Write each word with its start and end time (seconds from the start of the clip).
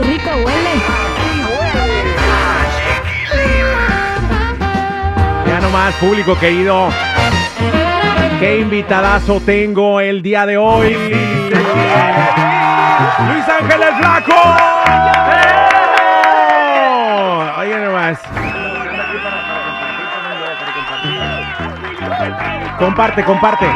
Qué 0.00 0.06
rico 0.06 0.30
huele! 0.30 0.70
Ya 5.46 5.60
nomás, 5.60 5.94
público 5.96 6.38
querido. 6.38 6.88
Qué 8.38 8.60
invitadazo 8.60 9.40
tengo 9.40 10.00
el 10.00 10.22
día 10.22 10.46
de 10.46 10.56
hoy. 10.56 10.94
Luis 13.28 13.48
Ángel 13.48 13.82
el 13.82 13.94
Flaco. 13.96 14.34
Oye 17.58 17.76
nomás. 17.80 18.18
Comparte, 22.78 23.24
comparte. 23.24 23.66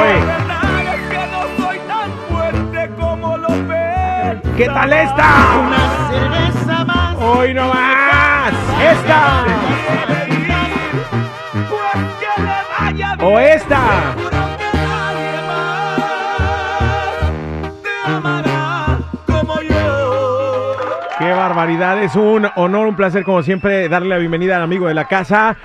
Oye. 0.00 0.49
¿Qué 4.60 4.66
tal 4.66 4.92
esta? 4.92 5.26
Hoy 7.18 7.54
no 7.54 7.68
más. 7.72 8.52
Esta. 8.92 9.46
O 13.22 13.38
esta. 13.38 13.80
Qué 21.18 21.32
barbaridad. 21.32 22.02
Es 22.02 22.14
un 22.14 22.46
honor, 22.56 22.86
un 22.86 22.96
placer, 22.96 23.24
como 23.24 23.42
siempre, 23.42 23.88
darle 23.88 24.10
la 24.10 24.18
bienvenida 24.18 24.56
al 24.56 24.62
amigo 24.64 24.88
de 24.88 24.94
la 24.94 25.06
casa. 25.06 25.56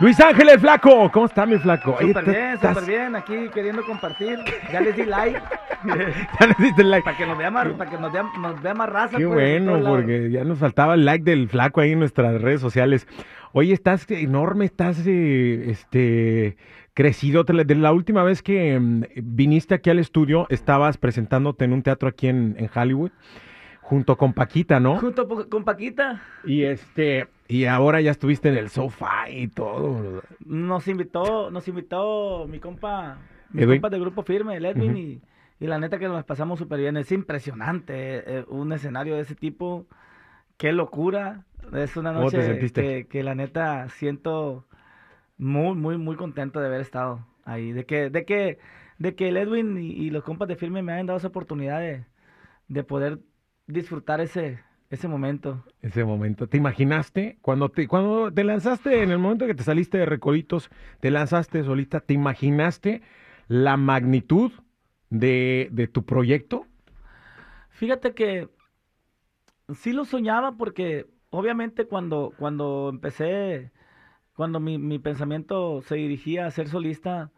Luis 0.00 0.18
Ángel 0.20 0.48
el 0.48 0.58
Flaco. 0.58 1.10
¿Cómo 1.12 1.26
está 1.26 1.46
mi 1.46 1.56
Flaco? 1.58 1.96
Súper 2.00 2.24
bien, 2.24 2.58
súper 2.60 2.84
bien, 2.84 3.16
aquí 3.16 3.48
queriendo 3.54 3.84
compartir. 3.84 4.38
Ya 4.72 4.80
les 4.80 4.96
di 4.96 5.04
like. 5.04 5.40
Ya 5.84 6.46
le 6.46 6.54
diste 6.58 6.82
like. 6.82 7.04
para 7.04 7.16
que 7.16 7.26
nos 7.26 7.36
vea 7.36 7.50
más, 7.50 7.68
para 7.74 7.90
que 7.90 7.98
nos 7.98 8.10
vea, 8.10 8.24
nos 8.40 8.62
vea 8.62 8.72
más 8.74 8.88
raza. 8.88 9.18
Qué 9.18 9.26
pues, 9.26 9.62
bueno, 9.62 9.86
porque 9.86 10.30
ya 10.30 10.42
nos 10.42 10.58
faltaba 10.58 10.94
el 10.94 11.04
like 11.04 11.24
del 11.24 11.46
flaco 11.48 11.80
ahí 11.82 11.92
en 11.92 11.98
nuestras 11.98 12.40
redes 12.40 12.60
sociales. 12.62 13.06
Oye, 13.52 13.74
estás 13.74 14.10
enorme, 14.10 14.64
estás 14.64 15.02
eh, 15.06 15.66
este 15.70 16.56
crecido. 16.94 17.44
Te 17.44 17.52
la- 17.52 17.64
De 17.64 17.74
la 17.74 17.92
última 17.92 18.24
vez 18.24 18.42
que 18.42 18.80
mm, 18.80 19.02
viniste 19.22 19.74
aquí 19.74 19.90
al 19.90 19.98
estudio, 19.98 20.46
estabas 20.48 20.96
presentándote 20.96 21.66
en 21.66 21.74
un 21.74 21.82
teatro 21.82 22.08
aquí 22.08 22.28
en, 22.28 22.56
en 22.58 22.70
Hollywood, 22.74 23.10
junto 23.84 24.16
con 24.16 24.32
Paquita, 24.32 24.80
¿no? 24.80 24.98
Junto 24.98 25.28
con 25.48 25.64
Paquita, 25.64 26.22
Y 26.42 26.62
este, 26.64 27.28
y 27.48 27.64
ahora 27.66 28.00
ya 28.00 28.10
estuviste 28.10 28.48
en 28.48 28.56
el 28.56 28.70
sofá 28.70 29.28
y 29.30 29.48
todo. 29.48 30.22
nos 30.44 30.88
invitó, 30.88 31.50
nos 31.50 31.66
invitó 31.68 32.46
mi 32.48 32.60
compa, 32.60 33.18
mi 33.52 33.62
Edwin. 33.62 33.80
compa 33.80 33.90
de 33.90 33.98
grupo 34.00 34.22
firme, 34.22 34.56
el 34.56 34.64
Edwin, 34.64 34.96
y, 34.96 35.22
y 35.60 35.66
la 35.66 35.78
neta 35.78 35.98
que 35.98 36.08
nos 36.08 36.24
pasamos 36.24 36.58
súper 36.58 36.80
bien. 36.80 36.96
Es 36.96 37.12
impresionante 37.12 38.38
eh, 38.38 38.44
un 38.48 38.72
escenario 38.72 39.16
de 39.16 39.22
ese 39.22 39.34
tipo. 39.34 39.86
Qué 40.56 40.72
locura. 40.72 41.44
Es 41.72 41.96
una 41.96 42.12
¿Cómo 42.12 42.30
te 42.30 42.38
noche 42.38 42.72
que, 42.72 43.06
que 43.08 43.22
la 43.22 43.34
neta 43.34 43.88
siento 43.88 44.66
muy, 45.38 45.74
muy, 45.76 45.98
muy 45.98 46.16
contento 46.16 46.60
de 46.60 46.66
haber 46.68 46.80
estado 46.80 47.26
ahí. 47.44 47.72
De 47.72 47.86
que, 47.86 48.10
de 48.10 48.24
que, 48.24 48.58
de 48.98 49.14
que 49.14 49.28
el 49.28 49.36
Edwin 49.36 49.78
y, 49.78 49.90
y 49.92 50.10
los 50.10 50.24
compas 50.24 50.48
de 50.48 50.56
firme 50.56 50.82
me 50.82 50.92
hayan 50.92 51.06
dado 51.06 51.18
esa 51.18 51.28
oportunidad 51.28 51.80
de, 51.80 52.04
de 52.68 52.84
poder 52.84 53.20
disfrutar 53.66 54.20
ese, 54.20 54.60
ese 54.90 55.08
momento. 55.08 55.64
Ese 55.82 56.04
momento. 56.04 56.48
¿Te 56.48 56.56
imaginaste? 56.56 57.38
Cuando 57.42 57.68
te, 57.68 57.88
cuando 57.88 58.32
te 58.32 58.44
lanzaste, 58.44 59.02
en 59.02 59.10
el 59.10 59.18
momento 59.18 59.46
que 59.46 59.54
te 59.54 59.62
saliste 59.62 59.98
de 59.98 60.06
Recoditos, 60.06 60.70
te 61.00 61.10
lanzaste 61.10 61.64
solita, 61.64 62.00
¿te 62.00 62.14
imaginaste 62.14 63.02
la 63.48 63.76
magnitud 63.76 64.52
de, 65.10 65.68
de 65.72 65.88
tu 65.88 66.04
proyecto? 66.04 66.66
Fíjate 67.70 68.14
que 68.14 68.48
sí 69.74 69.92
lo 69.92 70.04
soñaba 70.04 70.56
porque 70.56 71.06
obviamente 71.30 71.86
cuando, 71.86 72.32
cuando 72.38 72.88
empecé, 72.90 73.72
cuando 74.34 74.60
mi, 74.60 74.78
mi 74.78 74.98
pensamiento 74.98 75.82
se 75.82 75.96
dirigía 75.96 76.46
a 76.46 76.50
ser 76.50 76.68
solista, 76.68 77.32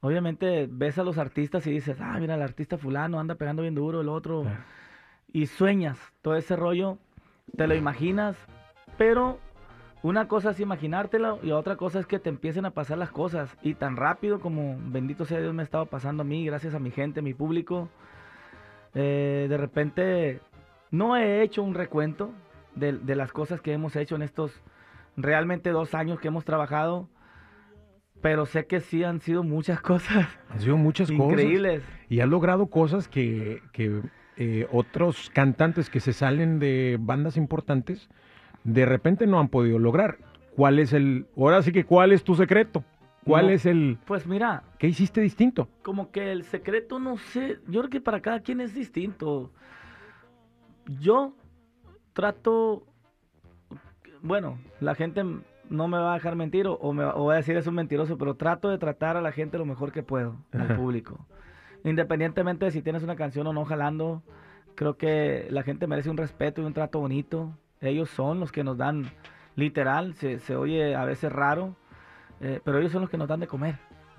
obviamente 0.00 0.68
ves 0.70 0.98
a 0.98 1.04
los 1.04 1.18
artistas 1.18 1.66
y 1.66 1.70
dices, 1.70 1.98
ah, 2.00 2.18
mira, 2.20 2.34
el 2.34 2.42
artista 2.42 2.78
fulano 2.78 3.18
anda 3.20 3.34
pegando 3.34 3.62
bien 3.62 3.74
duro, 3.74 4.00
el 4.00 4.08
otro. 4.08 4.44
Y 5.34 5.46
sueñas 5.46 5.98
todo 6.22 6.36
ese 6.36 6.54
rollo, 6.56 6.96
te 7.56 7.66
lo 7.66 7.74
imaginas, 7.74 8.36
pero 8.96 9.40
una 10.02 10.28
cosa 10.28 10.50
es 10.50 10.60
imaginártelo 10.60 11.40
y 11.42 11.50
otra 11.50 11.76
cosa 11.76 11.98
es 11.98 12.06
que 12.06 12.20
te 12.20 12.28
empiecen 12.28 12.64
a 12.66 12.70
pasar 12.70 12.98
las 12.98 13.10
cosas, 13.10 13.54
y 13.60 13.74
tan 13.74 13.96
rápido 13.96 14.38
como 14.38 14.78
bendito 14.78 15.24
sea 15.24 15.40
Dios 15.40 15.52
me 15.52 15.62
ha 15.62 15.64
estado 15.64 15.86
pasando 15.86 16.22
a 16.22 16.24
mí, 16.24 16.46
gracias 16.46 16.74
a 16.74 16.78
mi 16.78 16.92
gente, 16.92 17.20
mi 17.20 17.34
público, 17.34 17.88
eh, 18.94 19.46
de 19.50 19.56
repente 19.56 20.40
no 20.92 21.16
he 21.16 21.42
hecho 21.42 21.64
un 21.64 21.74
recuento 21.74 22.30
de, 22.76 22.92
de 22.92 23.16
las 23.16 23.32
cosas 23.32 23.60
que 23.60 23.72
hemos 23.72 23.96
hecho 23.96 24.14
en 24.14 24.22
estos 24.22 24.62
realmente 25.16 25.70
dos 25.70 25.94
años 25.96 26.20
que 26.20 26.28
hemos 26.28 26.44
trabajado, 26.44 27.08
pero 28.22 28.46
sé 28.46 28.66
que 28.66 28.78
sí 28.78 29.02
han 29.02 29.20
sido 29.20 29.42
muchas 29.42 29.80
cosas 29.82 30.28
Han 30.50 30.60
sido 30.60 30.76
muchas 30.76 31.10
cosas. 31.10 31.32
increíbles. 31.32 31.82
Y 32.08 32.20
has 32.20 32.28
logrado 32.28 32.66
cosas 32.68 33.08
que, 33.08 33.60
que, 33.72 34.00
eh, 34.36 34.66
otros 34.72 35.30
cantantes 35.32 35.88
que 35.90 36.00
se 36.00 36.12
salen 36.12 36.58
de 36.58 36.96
bandas 37.00 37.36
importantes 37.36 38.08
de 38.64 38.86
repente 38.86 39.26
no 39.26 39.38
han 39.40 39.48
podido 39.48 39.78
lograr. 39.78 40.16
¿Cuál 40.56 40.78
es 40.78 40.92
el, 40.92 41.26
ahora 41.36 41.60
sí 41.62 41.72
que 41.72 41.84
cuál 41.84 42.12
es 42.12 42.24
tu 42.24 42.34
secreto? 42.34 42.82
¿Cuál 43.24 43.46
No. 43.46 43.52
es 43.52 43.66
el, 43.66 43.98
Pues 44.06 44.26
mira, 44.26 44.62
qué 44.78 44.86
hiciste 44.88 45.20
distinto? 45.20 45.68
como 45.82 46.10
que 46.10 46.32
el 46.32 46.44
secreto, 46.44 46.98
no 46.98 47.16
sé, 47.16 47.58
yo 47.68 47.80
creo 47.80 47.90
que 47.90 48.00
para 48.00 48.20
cada 48.20 48.40
quien 48.40 48.60
es 48.60 48.74
distinto. 48.74 49.50
Yo 51.00 51.32
trato, 52.12 52.86
bueno, 54.22 54.58
la 54.80 54.94
gente 54.94 55.24
no 55.70 55.88
me 55.88 55.96
va 55.98 56.12
a 56.12 56.14
dejar 56.14 56.36
mentir 56.36 56.66
o, 56.66 56.74
o 56.74 56.92
me 56.92 57.04
va- 57.04 57.14
o 57.16 57.26
va 57.26 57.34
a 57.34 57.36
decir 57.36 57.56
es 57.56 57.66
un 57.66 57.74
mentiroso, 57.74 58.18
pero 58.18 58.34
trato 58.34 58.68
de 58.68 58.78
tratar 58.78 59.16
a 59.16 59.22
la 59.22 59.32
gente 59.32 59.58
lo 59.58 59.64
mejor 59.64 59.92
que 59.92 60.02
puedo, 60.02 60.36
al 60.52 60.76
público. 60.76 61.26
Independientemente 61.84 62.64
de 62.64 62.70
si 62.70 62.82
tienes 62.82 63.02
una 63.02 63.14
canción 63.16 63.46
o 63.46 63.52
no 63.52 63.64
jalando, 63.64 64.22
creo 64.74 64.96
que 64.96 65.46
la 65.50 65.62
gente 65.62 65.86
merece 65.86 66.10
un 66.10 66.16
respeto 66.16 66.60
y 66.60 66.64
un 66.64 66.72
trato 66.72 66.98
bonito. 66.98 67.52
Ellos 67.80 68.08
son 68.10 68.40
los 68.40 68.50
que 68.50 68.64
nos 68.64 68.78
dan, 68.78 69.04
literal, 69.54 70.14
se, 70.14 70.38
se 70.38 70.56
oye 70.56 70.94
a 70.96 71.04
veces 71.04 71.30
raro, 71.30 71.76
eh, 72.40 72.60
pero 72.64 72.78
ellos 72.78 72.90
son 72.90 73.02
los 73.02 73.10
que 73.10 73.18
nos 73.18 73.28
dan 73.28 73.40
de 73.40 73.46
comer 73.46 73.76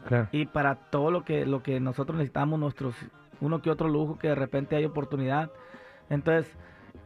Claro. 0.08 0.28
y 0.32 0.46
para 0.46 0.76
todo 0.76 1.10
lo 1.10 1.24
que 1.26 1.48
lo 1.48 1.64
que 1.64 1.80
nosotros 1.80 2.16
necesitamos 2.20 2.60
nuestros 2.60 2.94
uno 3.42 3.64
que 3.64 3.72
otro 3.72 3.88
lujo 3.88 4.20
que 4.20 4.28
de 4.28 4.36
repente 4.36 4.76
hay 4.76 4.86
oportunidad 4.86 5.50
entonces 6.12 6.56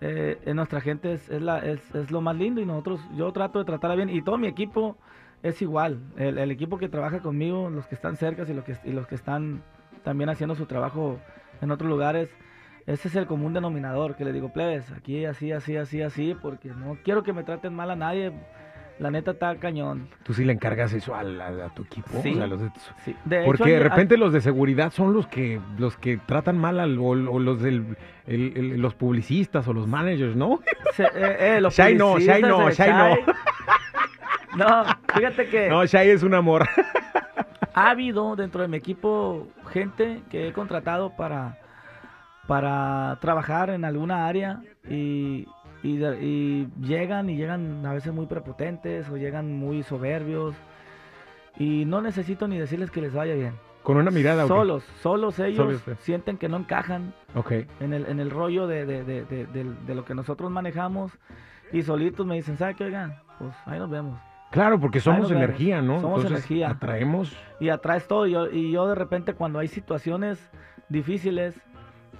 eh, 0.01 0.37
en 0.45 0.57
nuestra 0.57 0.81
gente 0.81 1.13
es, 1.13 1.29
es, 1.29 1.41
la, 1.41 1.59
es, 1.59 1.95
es 1.95 2.11
lo 2.11 2.19
más 2.19 2.35
lindo 2.35 2.59
y 2.59 2.65
nosotros 2.65 2.99
yo 3.15 3.31
trato 3.31 3.57
de 3.59 3.63
tratarla 3.63 3.95
bien 3.95 4.09
y 4.09 4.21
todo 4.21 4.37
mi 4.37 4.47
equipo 4.47 4.97
es 5.43 5.61
igual 5.61 6.01
el, 6.17 6.37
el 6.37 6.51
equipo 6.51 6.77
que 6.77 6.89
trabaja 6.89 7.19
conmigo 7.21 7.69
los 7.69 7.87
que 7.87 7.95
están 7.95 8.17
cerca 8.17 8.43
y 8.45 8.53
los 8.53 8.65
que 8.65 8.75
y 8.83 8.91
los 8.91 9.07
que 9.07 9.15
están 9.15 9.63
también 10.03 10.29
haciendo 10.29 10.55
su 10.55 10.65
trabajo 10.65 11.19
en 11.61 11.71
otros 11.71 11.89
lugares 11.89 12.29
ese 12.87 13.07
es 13.07 13.15
el 13.15 13.27
común 13.27 13.53
denominador 13.53 14.15
que 14.15 14.25
le 14.25 14.31
digo 14.33 14.51
plebes 14.51 14.91
aquí 14.91 15.25
así 15.25 15.51
así 15.51 15.75
así 15.77 16.01
así 16.01 16.35
porque 16.41 16.69
no 16.69 16.97
quiero 17.03 17.23
que 17.23 17.33
me 17.33 17.43
traten 17.43 17.73
mal 17.75 17.91
a 17.91 17.95
nadie 17.95 18.31
la 18.97 19.11
neta 19.11 19.31
está 19.31 19.55
cañón 19.55 20.09
Tú 20.23 20.33
sí 20.33 20.43
le 20.43 20.51
encargas 20.51 20.91
eso 20.91 21.15
al- 21.15 21.39
a, 21.39 21.47
a 21.67 21.69
tu 21.73 21.83
equipo. 21.83 22.17
o 22.17 22.21
Sí. 22.21 22.33
sea, 22.35 22.47
los 22.47 22.59
de- 22.59 22.69
Sí, 23.05 23.15
de 23.23 23.37
hecho, 23.37 23.45
Porque 23.45 23.69
de 23.69 23.77
hay- 23.77 23.83
repente 23.83 24.17
los 24.17 24.33
de 24.33 24.41
seguridad 24.41 24.91
son 24.91 25.13
los 25.13 25.25
que 25.27 25.61
los 25.77 25.95
que 25.95 26.17
tratan 26.17 26.57
mal 26.57 26.81
al, 26.81 26.97
o, 26.99 27.03
o 27.11 27.39
los 27.39 27.61
del 27.61 27.95
el- 28.27 28.53
el- 28.57 28.81
los 28.81 28.95
publicistas 28.95 29.65
o 29.69 29.73
los 29.73 29.87
managers, 29.87 30.35
¿no? 30.35 30.59
Se- 30.95 31.03
eh, 31.03 31.57
eh, 31.57 31.61
los 31.61 31.73
Shai 31.75 31.95
no, 31.95 32.19
Shai 32.19 32.41
publicistas 32.41 32.49
no, 32.49 32.65
de 32.67 32.73
Shai 32.73 32.93
no. 32.93 33.33
No, 34.57 34.83
fíjate 35.15 35.47
que 35.47 35.69
No, 35.69 35.85
Shai 35.85 36.09
es 36.09 36.23
un 36.23 36.33
amor. 36.33 36.67
ha 37.79 37.91
habido 37.91 38.35
dentro 38.35 38.61
de 38.61 38.67
mi 38.67 38.77
equipo 38.77 39.47
gente 39.71 40.21
que 40.29 40.47
he 40.47 40.53
contratado 40.53 41.15
para, 41.15 41.57
para 42.47 43.17
trabajar 43.21 43.69
en 43.69 43.85
alguna 43.85 44.27
área 44.27 44.61
y, 44.89 45.47
y 45.83 46.67
llegan 46.81 47.29
y 47.29 47.35
llegan 47.37 47.85
a 47.85 47.93
veces 47.93 48.13
muy 48.13 48.25
prepotentes 48.25 49.07
o 49.09 49.17
llegan 49.17 49.53
muy 49.57 49.83
soberbios 49.83 50.55
y 51.57 51.85
no 51.85 52.01
necesito 52.01 52.47
ni 52.47 52.57
decirles 52.57 52.91
que 52.91 53.01
les 53.01 53.13
vaya 53.13 53.33
bien. 53.35 53.53
Con 53.83 53.95
una 53.97 54.11
mirada. 54.11 54.45
Solos, 54.45 54.83
solos 55.01 55.39
ellos 55.39 55.81
sí. 55.85 55.91
sienten 55.99 56.37
que 56.37 56.49
no 56.49 56.57
encajan 56.57 57.13
Ok. 57.33 57.51
en 57.79 57.93
el, 57.93 58.05
en 58.07 58.19
el 58.19 58.29
rollo 58.29 58.67
de, 58.67 58.85
de, 58.85 59.03
de, 59.03 59.23
de, 59.25 59.45
de- 59.47 59.73
de 59.87 59.95
lo 59.95 60.03
que 60.03 60.13
nosotros 60.13 60.51
manejamos 60.51 61.11
y 61.71 61.81
solitos 61.83 62.25
me 62.25 62.35
dicen, 62.35 62.57
¿sabe 62.57 62.75
qué? 62.75 62.83
Oigan, 62.85 63.15
pues 63.37 63.53
ahí 63.65 63.79
nos 63.79 63.89
vemos. 63.89 64.19
Claro, 64.51 64.79
porque 64.79 64.99
somos 64.99 65.29
energía, 65.31 65.81
¿no? 65.81 66.01
Somos 66.01 66.23
Entonces, 66.23 66.31
energía. 66.49 66.69
Atraemos. 66.71 67.35
Y 67.59 67.69
atrás 67.69 68.07
todo. 68.07 68.25
Y 68.27 68.31
yo, 68.31 68.49
y 68.49 68.71
yo 68.71 68.87
de 68.87 68.95
repente 68.95 69.33
cuando 69.33 69.59
hay 69.59 69.67
situaciones 69.67 70.39
difíciles, 70.89 71.59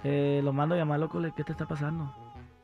eh, 0.04 0.42
lo 0.44 0.54
mando 0.54 0.76
a 0.76 0.78
llamar, 0.78 1.00
loco, 1.00 1.20
le- 1.20 1.32
¿qué 1.36 1.44
te 1.44 1.52
está 1.52 1.66
pasando? 1.66 2.14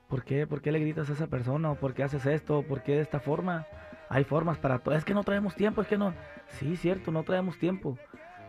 ¿Por 0.08 0.24
qué? 0.24 0.46
¿Por 0.46 0.62
qué 0.62 0.72
le 0.72 0.80
gritas 0.80 1.10
a 1.10 1.14
esa 1.14 1.28
persona? 1.28 1.72
¿O 1.72 1.76
¿Por 1.76 1.94
qué 1.96 2.04
haces 2.04 2.26
esto? 2.28 2.62
¿Por 2.62 2.84
qué 2.84 2.94
de 2.94 3.02
esta 3.02 3.20
forma? 3.20 3.66
Hay 4.10 4.24
formas 4.24 4.60
para 4.60 4.80
todo. 4.80 4.94
Es 4.94 5.04
que 5.04 5.16
no 5.16 5.24
traemos 5.24 5.56
tiempo, 5.56 5.82
es 5.82 5.88
que 5.88 5.98
no. 5.98 6.14
Sí, 6.48 6.76
cierto, 6.78 7.12
no 7.12 7.24
traemos 7.24 7.58
tiempo. 7.58 7.98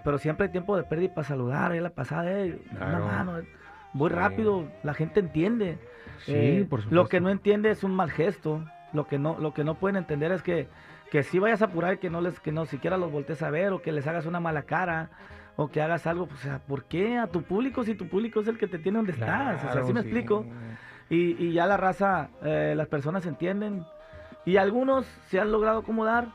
Pero 0.05 0.19
siempre 0.19 0.47
hay 0.47 0.53
tiempo 0.53 0.77
de 0.77 0.85
pérdida 0.85 1.15
para 1.15 1.27
saludar. 1.27 1.75
Es 1.75 1.83
la 1.83 1.91
pasada, 1.91 2.31
eh, 2.31 2.61
Claro. 2.77 3.05
una 3.05 3.07
mano. 3.07 3.39
eh, 3.39 3.49
Muy 3.95 4.11
Sí. 4.11 4.15
rápido, 4.17 4.65
la 4.83 4.93
gente 4.93 5.21
entiende. 5.21 5.79
Sí, 6.27 6.33
Eh, 6.35 6.67
por 6.69 6.81
Lo 6.81 6.85
supuesto. 6.85 7.09
que 7.09 7.21
no 7.23 7.31
entiende 7.31 7.71
es 7.71 7.83
un 7.83 7.95
mal 7.97 8.11
gesto. 8.11 8.63
Lo 8.93 9.07
que 9.07 9.19
no, 9.19 9.39
lo 9.41 9.55
que 9.55 9.65
no 9.65 9.77
pueden 9.77 9.97
entender 9.97 10.31
es 10.33 10.43
que, 10.43 10.69
que 11.11 11.23
si 11.23 11.39
vayas 11.39 11.63
a 11.63 11.67
apurar 11.67 11.99
que 11.99 12.11
no 12.11 12.21
les, 12.21 12.39
que 12.41 12.53
no 12.53 12.67
siquiera 12.67 12.97
los 12.97 13.11
voltees 13.13 13.43
a 13.43 13.51
ver, 13.51 13.73
o 13.73 13.81
que 13.83 13.93
les 13.93 14.07
hagas 14.07 14.27
una 14.27 14.41
mala 14.41 14.63
cara, 14.63 15.11
o 15.57 15.69
que 15.69 15.81
hagas 15.81 16.07
algo, 16.07 16.27
pues, 16.27 16.41
o 16.41 16.43
sea, 16.43 16.59
¿por 16.59 16.85
qué 16.85 17.17
a 17.19 17.29
tu 17.29 17.43
público 17.43 17.83
si 17.85 17.95
tu 17.95 18.09
público 18.09 18.41
es 18.41 18.49
el 18.49 18.59
que 18.59 18.67
te 18.67 18.79
tiene 18.79 18.99
donde 18.99 19.13
estás? 19.13 19.57
O 19.57 19.61
sea, 19.61 19.71
Claro, 19.71 19.87
¿sí 19.87 19.93
me 19.93 20.03
sí. 20.03 20.09
explico? 20.09 20.45
Y, 21.09 21.43
y 21.47 21.53
ya 21.53 21.67
la 21.67 21.77
raza, 21.77 22.29
eh, 22.43 22.75
las 22.77 22.89
personas 22.89 23.25
entienden. 23.27 23.85
Y 24.45 24.57
algunos 24.59 25.07
se 25.29 25.41
han 25.41 25.51
logrado 25.53 25.79
acomodar 25.81 26.27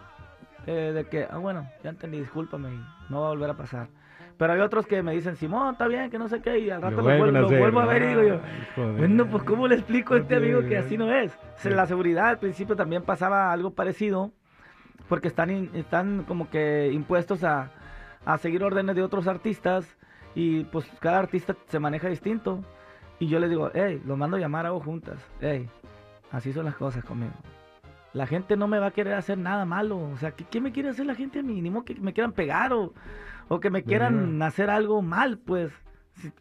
eh, 0.66 0.92
de 0.94 1.06
que, 1.06 1.28
ah, 1.30 1.38
bueno, 1.38 1.68
ya 1.84 1.90
entendí, 1.92 2.20
discúlpame, 2.20 2.70
no 3.10 3.22
va 3.22 3.28
a 3.28 3.30
volver 3.32 3.50
a 3.50 3.54
pasar. 3.56 3.88
Pero 4.38 4.54
hay 4.54 4.60
otros 4.62 4.88
que 4.88 5.04
me 5.04 5.12
dicen, 5.14 5.36
Simón, 5.36 5.74
está 5.74 5.88
bien, 5.88 6.10
que 6.10 6.18
no 6.18 6.28
sé 6.28 6.42
qué, 6.42 6.58
y 6.58 6.70
al 6.72 6.82
rato 6.82 6.98
lo, 6.98 7.04
vuelvo, 7.04 7.26
lo 7.28 7.48
vuelvo 7.48 7.80
a 7.80 7.86
ver 7.86 8.02
y 8.02 8.08
digo 8.08 8.24
yo, 8.24 8.40
joder. 8.76 8.98
bueno, 8.98 9.28
pues 9.28 9.44
¿cómo 9.44 9.68
le 9.68 9.76
explico 9.76 10.16
a 10.16 10.18
este 10.18 10.36
Sí, 10.40 10.44
amigo 10.44 10.62
que 10.62 10.70
sí. 10.70 10.76
así 10.76 10.98
no 10.98 11.14
es? 11.14 11.32
Sí. 11.58 11.70
La 11.70 11.86
seguridad 11.86 12.30
al 12.30 12.40
principio 12.40 12.76
también 12.76 13.04
pasaba 13.04 13.52
algo 13.52 13.72
parecido, 13.76 14.32
porque 15.12 15.28
están, 15.28 15.50
in- 15.52 15.70
están 15.74 16.24
como 16.26 16.50
que 16.50 16.90
impuestos 16.94 17.44
a, 17.44 17.70
a 18.24 18.38
seguir 18.38 18.64
órdenes 18.64 18.96
de 18.96 19.04
otros 19.04 19.28
artistas 19.28 19.98
y 20.36 20.64
pues 20.64 20.90
cada 21.02 21.20
artista 21.20 21.54
se 21.68 21.80
maneja 21.80 22.08
distinto. 22.08 22.64
Y 23.20 23.28
yo 23.28 23.38
les 23.40 23.50
digo, 23.50 23.70
hey, 23.74 24.02
los 24.06 24.18
mando 24.18 24.38
a 24.38 24.40
llamar, 24.40 24.66
hago 24.66 24.80
juntas. 24.80 25.20
Hey, 25.42 25.70
así 26.32 26.54
son 26.54 26.64
las 26.64 26.76
cosas 26.78 27.04
conmigo. 27.04 27.34
La 28.14 28.26
gente 28.26 28.56
no 28.56 28.70
me 28.70 28.80
va 28.80 28.86
a 28.88 28.92
querer 28.92 29.16
hacer 29.16 29.38
nada 29.38 29.66
malo. 29.66 29.98
O 30.00 30.16
sea, 30.18 30.32
¿qué, 30.32 30.46
qué 30.46 30.62
me 30.62 30.72
quiere 30.72 30.88
hacer 30.88 31.06
la 31.06 31.16
gente 31.16 31.40
a 31.40 31.44
mí? 31.44 31.62
Ni 31.62 31.70
modo 31.70 31.84
que 31.84 31.96
me 31.96 32.14
quieran 32.14 32.32
pegar 32.32 32.72
o, 32.72 32.94
o 33.50 33.60
que 33.60 33.70
me 33.70 33.84
quieran 33.84 34.42
hacer 34.42 34.70
algo 34.70 35.02
mal, 35.02 35.40
pues. 35.40 35.74
Si- 36.14 36.32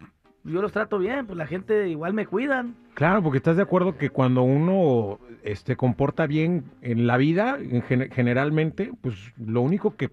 yo 0.45 0.63
los 0.63 0.73
trato 0.73 0.99
bien, 0.99 1.27
pues 1.27 1.37
la 1.37 1.47
gente 1.47 1.89
igual 1.89 2.15
me 2.15 2.27
cuidan. 2.27 2.75
Claro, 2.95 3.23
porque 3.23 3.39
estás 3.39 3.57
de 3.57 3.63
acuerdo 3.63 3.97
que 3.97 4.11
cuando 4.11 4.43
uno 4.43 5.19
este, 5.43 5.77
comporta 5.77 6.27
bien 6.27 6.65
en 6.83 7.07
la 7.07 7.17
vida, 7.17 7.59
en 7.61 7.83
gen- 7.83 8.11
generalmente, 8.11 8.91
pues 9.03 9.17
lo 9.39 9.61
único 9.63 9.97
que 9.97 10.11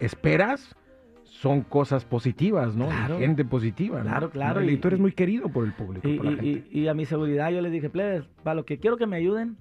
esperas 0.00 0.74
son 1.24 1.62
cosas 1.62 2.04
positivas, 2.04 2.74
¿no? 2.76 2.86
Claro. 2.86 3.18
Gente 3.18 3.44
positiva. 3.44 3.98
¿no? 3.98 4.04
Claro, 4.04 4.30
claro, 4.30 4.62
Y, 4.62 4.70
y- 4.70 4.76
tú 4.78 4.88
eres 4.88 5.00
muy 5.00 5.12
querido 5.12 5.48
por 5.48 5.64
el 5.64 5.72
público, 5.72 6.08
Y, 6.08 6.16
por 6.16 6.26
la 6.26 6.32
y- 6.32 6.36
gente. 6.54 6.68
y- 6.70 6.80
y 6.80 6.88
a 6.88 6.94
mi 6.94 7.04
seguridad 7.04 7.50
yo 7.50 7.60
les 7.60 7.72
dije, 7.72 7.90
plebes, 7.90 8.24
para 8.42 8.54
lo 8.54 8.64
que 8.64 8.78
quiero 8.78 8.96
que 8.96 9.06
me 9.06 9.16
ayuden 9.16 9.56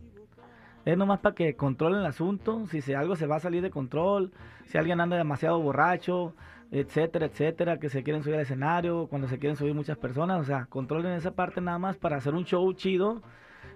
es 0.85 0.97
nomás 0.97 1.19
para 1.19 1.35
que 1.35 1.55
controlen 1.55 1.99
el 1.99 2.05
asunto, 2.05 2.65
si 2.67 2.81
se- 2.81 2.95
algo 2.95 3.15
se 3.15 3.25
va 3.25 3.37
a 3.37 3.39
salir 3.39 3.61
de 3.61 3.71
control, 3.71 4.31
si 4.67 4.77
alguien 4.77 5.01
anda 5.01 5.17
demasiado 5.17 5.59
borracho, 5.59 6.33
etcétera, 6.71 7.25
etcétera, 7.27 7.79
que 7.79 7.89
se 7.89 8.03
quieren 8.03 8.23
subir 8.23 8.35
al 8.35 8.41
escenario, 8.41 9.07
cuando 9.07 9.27
se 9.27 9.39
quieren 9.39 9.55
subir 9.55 9.73
muchas 9.73 9.97
personas, 9.97 10.41
o 10.41 10.43
sea, 10.43 10.65
controlen 10.67 11.13
esa 11.13 11.31
parte 11.31 11.61
nada 11.61 11.79
más 11.79 11.97
para 11.97 12.17
hacer 12.17 12.33
un 12.33 12.45
show 12.45 12.71
chido 12.73 13.21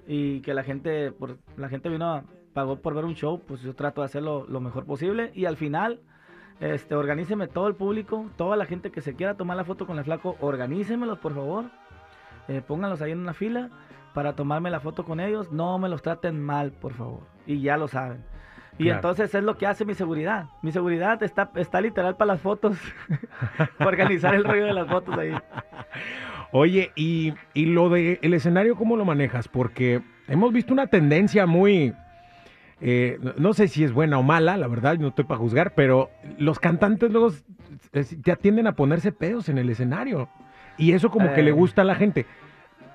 y 0.08 0.42
que 0.42 0.54
la 0.54 0.64
gente, 0.64 1.12
por, 1.12 1.38
la 1.58 1.70
gente 1.70 1.90
vino, 1.90 2.06
a- 2.14 2.24
pagó 2.54 2.78
por 2.78 2.94
ver 2.96 3.06
un 3.06 3.14
show, 3.16 3.42
pues 3.48 3.62
yo 3.62 3.74
trato 3.76 4.02
de 4.02 4.06
hacerlo 4.06 4.46
lo 4.50 4.60
mejor 4.60 4.86
posible 4.86 5.32
y 5.34 5.46
al 5.46 5.58
final... 5.58 6.00
Este, 6.62 6.94
organíceme 6.94 7.48
todo 7.48 7.70
el 7.70 7.76
público, 7.76 8.30
toda 8.36 8.58
la 8.58 8.66
gente 8.66 8.92
que 8.92 9.00
se 9.00 9.14
quiera 9.16 9.36
tomar 9.36 9.56
la 9.56 9.64
foto 9.64 9.88
con 9.88 9.98
el 9.98 10.04
flaco, 10.04 10.36
organícemelos 10.42 11.18
por 11.20 11.34
favor 11.34 11.68
eh, 12.50 12.62
pónganlos 12.62 13.02
ahí 13.02 13.14
en 13.14 13.20
una 13.20 13.34
fila 13.34 13.70
para 14.14 14.36
tomarme 14.36 14.70
la 14.70 14.82
foto 14.82 15.06
con 15.06 15.22
ellos. 15.22 15.54
No 15.54 15.80
me 15.80 15.88
los 15.88 16.02
traten 16.02 16.38
mal, 16.44 16.74
por 16.74 16.92
favor. 16.92 17.22
Y 17.46 17.62
ya 17.62 17.78
lo 17.78 17.88
saben. 17.88 18.26
Y 18.80 18.86
Claro. 18.86 18.96
entonces 18.98 19.36
es 19.36 19.44
lo 19.44 19.58
que 19.58 19.68
hace 19.68 19.86
mi 19.86 19.94
seguridad. 19.94 20.46
Mi 20.64 20.72
seguridad 20.72 21.22
está, 21.22 21.52
está 21.56 21.82
literal 21.82 22.16
para 22.16 22.34
las 22.34 22.42
fotos. 22.42 22.78
para 23.78 23.88
organizar 23.90 24.34
el 24.34 24.44
rollo 24.46 24.66
de 24.66 24.74
las 24.74 24.88
fotos 24.88 25.16
ahí. 25.18 25.34
Oye, 26.52 26.92
y, 26.96 27.34
y 27.54 27.66
lo 27.68 27.90
de 27.90 28.20
el 28.24 28.34
escenario, 28.34 28.76
¿cómo 28.76 28.96
lo 28.98 29.06
manejas? 29.06 29.48
Porque 29.48 30.02
hemos 30.28 30.52
visto 30.52 30.74
una 30.74 30.88
tendencia 30.88 31.46
muy, 31.46 31.94
eh, 32.82 33.18
no- 33.22 33.34
no 33.38 33.54
sé 33.54 33.68
si 33.68 33.84
es 33.84 33.92
buena 33.92 34.18
o 34.18 34.24
mala, 34.24 34.58
la 34.58 34.68
verdad, 34.68 34.98
no 34.98 35.10
estoy 35.10 35.26
para 35.26 35.38
juzgar, 35.40 35.74
pero 35.76 36.10
los 36.40 36.58
cantantes 36.60 37.12
luego 37.12 37.28
s- 37.28 37.44
s- 37.92 38.18
ya 38.26 38.36
tienden 38.36 38.66
a 38.66 38.72
ponerse 38.74 39.12
pedos 39.12 39.50
en 39.50 39.58
el 39.60 39.70
escenario. 39.70 40.30
Y 40.78 40.94
eso 40.94 41.12
como 41.12 41.34
que 41.34 41.42
Eh. 41.42 41.44
le 41.44 41.52
gusta 41.52 41.82
a 41.82 41.86
la 41.86 41.96
gente. 41.96 42.26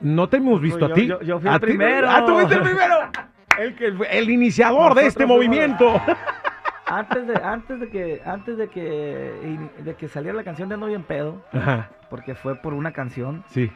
No 0.01 0.29
te 0.29 0.39
hemos 0.39 0.61
visto 0.61 0.81
Yo- 0.81 0.87
a 0.87 0.93
ti. 0.95 1.07
yo- 1.07 1.21
yo 1.23 1.39
fui 1.39 1.49
A 1.51 1.55
el 1.55 1.61
ti- 1.61 1.67
primero. 1.67 2.09
Ah, 2.11 2.25
tú 2.27 2.33
fuiste 2.35 2.55
el 2.55 2.63
primero. 2.63 2.95
El, 3.59 3.75
que, 3.77 3.93
el 4.11 4.31
iniciador 4.31 4.95
de 4.95 5.07
este 5.07 5.27
movimiento. 5.27 6.01
Antes 6.87 7.27
de, 7.27 7.35
antes 7.43 7.81
de 7.81 7.89
que, 7.89 8.21
antes 8.27 8.59
de 8.59 8.69
que, 8.69 9.59
de 9.79 9.95
que 9.95 10.07
saliera 10.07 10.37
la 10.37 10.45
canción 10.45 10.69
de 10.69 10.77
No 10.77 10.85
Bien 10.87 11.03
Pedo, 11.03 11.43
Ajá, 11.51 11.89
porque 12.11 12.35
fue 12.35 12.57
por 12.57 12.75
una 12.75 12.93
canción, 12.93 13.43
sí. 13.49 13.73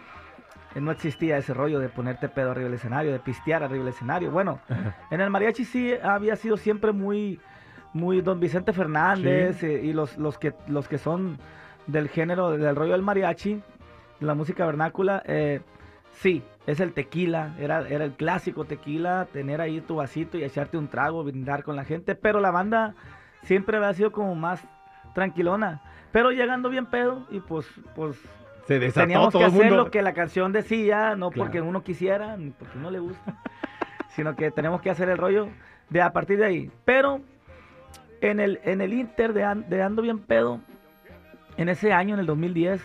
eh, 0.74 0.80
no 0.80 0.90
existía 0.90 1.38
ese 1.38 1.54
rollo 1.54 1.78
de 1.80 1.88
ponerte 1.88 2.28
pedo 2.28 2.50
arriba 2.50 2.66
del 2.66 2.74
escenario, 2.74 3.10
de 3.10 3.18
pistear 3.18 3.62
arriba 3.62 3.82
del 3.82 3.94
escenario. 3.94 4.30
Bueno, 4.30 4.60
Ajá. 4.68 4.94
En 5.10 5.22
el 5.22 5.30
mariachi 5.30 5.64
sí 5.64 5.94
había 6.02 6.36
sido 6.36 6.58
siempre 6.58 6.92
muy, 6.92 7.40
muy 7.94 8.20
don 8.20 8.40
Vicente 8.40 8.74
Fernández 8.74 9.62
eh, 9.64 9.80
y 9.82 9.94
los, 9.94 10.18
los, 10.18 10.36
que, 10.36 10.52
los 10.66 10.86
que 10.86 10.98
son 10.98 11.38
del 11.86 12.10
género, 12.10 12.50
del 12.50 12.76
rollo 12.76 12.92
del 12.92 13.02
mariachi, 13.02 13.54
de 14.20 14.26
la 14.26 14.34
música 14.34 14.66
vernácula, 14.66 15.22
eh, 15.24 15.60
sí, 16.12 16.42
es 16.68 16.80
el 16.80 16.92
tequila, 16.92 17.54
era, 17.58 17.88
era 17.88 18.04
el 18.04 18.12
clásico 18.12 18.64
tequila, 18.66 19.26
tener 19.32 19.60
ahí 19.62 19.80
tu 19.80 19.96
vasito 19.96 20.36
y 20.36 20.44
echarte 20.44 20.76
un 20.76 20.88
trago, 20.88 21.24
brindar 21.24 21.62
con 21.64 21.76
la 21.76 21.84
gente, 21.84 22.14
pero 22.14 22.40
la 22.40 22.50
banda 22.50 22.94
siempre 23.42 23.78
había 23.78 23.94
sido 23.94 24.12
como 24.12 24.34
más 24.34 24.62
tranquilona, 25.14 25.80
pero 26.12 26.30
llegando 26.30 26.68
bien 26.68 26.84
pedo 26.86 27.26
y 27.30 27.40
pues, 27.40 27.66
pues 27.96 28.20
Se 28.66 28.78
desató 28.78 29.00
teníamos 29.06 29.32
todo 29.32 29.40
que 29.40 29.46
el 29.46 29.52
hacer 29.52 29.64
mundo. 29.70 29.84
lo 29.84 29.90
que 29.90 30.02
la 30.02 30.12
canción 30.12 30.52
decía, 30.52 31.16
no 31.16 31.30
Claro. 31.30 31.46
porque 31.46 31.60
uno 31.62 31.82
quisiera, 31.82 32.36
ni 32.36 32.50
porque 32.50 32.78
no 32.78 32.90
le 32.90 32.98
gusta, 32.98 33.34
sino 34.10 34.36
que 34.36 34.50
tenemos 34.50 34.82
que 34.82 34.90
hacer 34.90 35.08
el 35.08 35.16
rollo 35.16 35.48
de 35.88 36.02
a 36.02 36.12
partir 36.12 36.38
de 36.38 36.44
ahí. 36.44 36.70
Pero 36.84 37.22
en 38.20 38.40
el, 38.40 38.60
en 38.64 38.82
el 38.82 38.92
Inter 38.92 39.32
de 39.32 39.82
Ando 39.82 40.02
Bien 40.02 40.18
Pedo, 40.18 40.60
en 41.56 41.70
ese 41.70 41.94
año, 41.94 42.12
en 42.14 42.20
el 42.20 42.26
2010, 42.26 42.82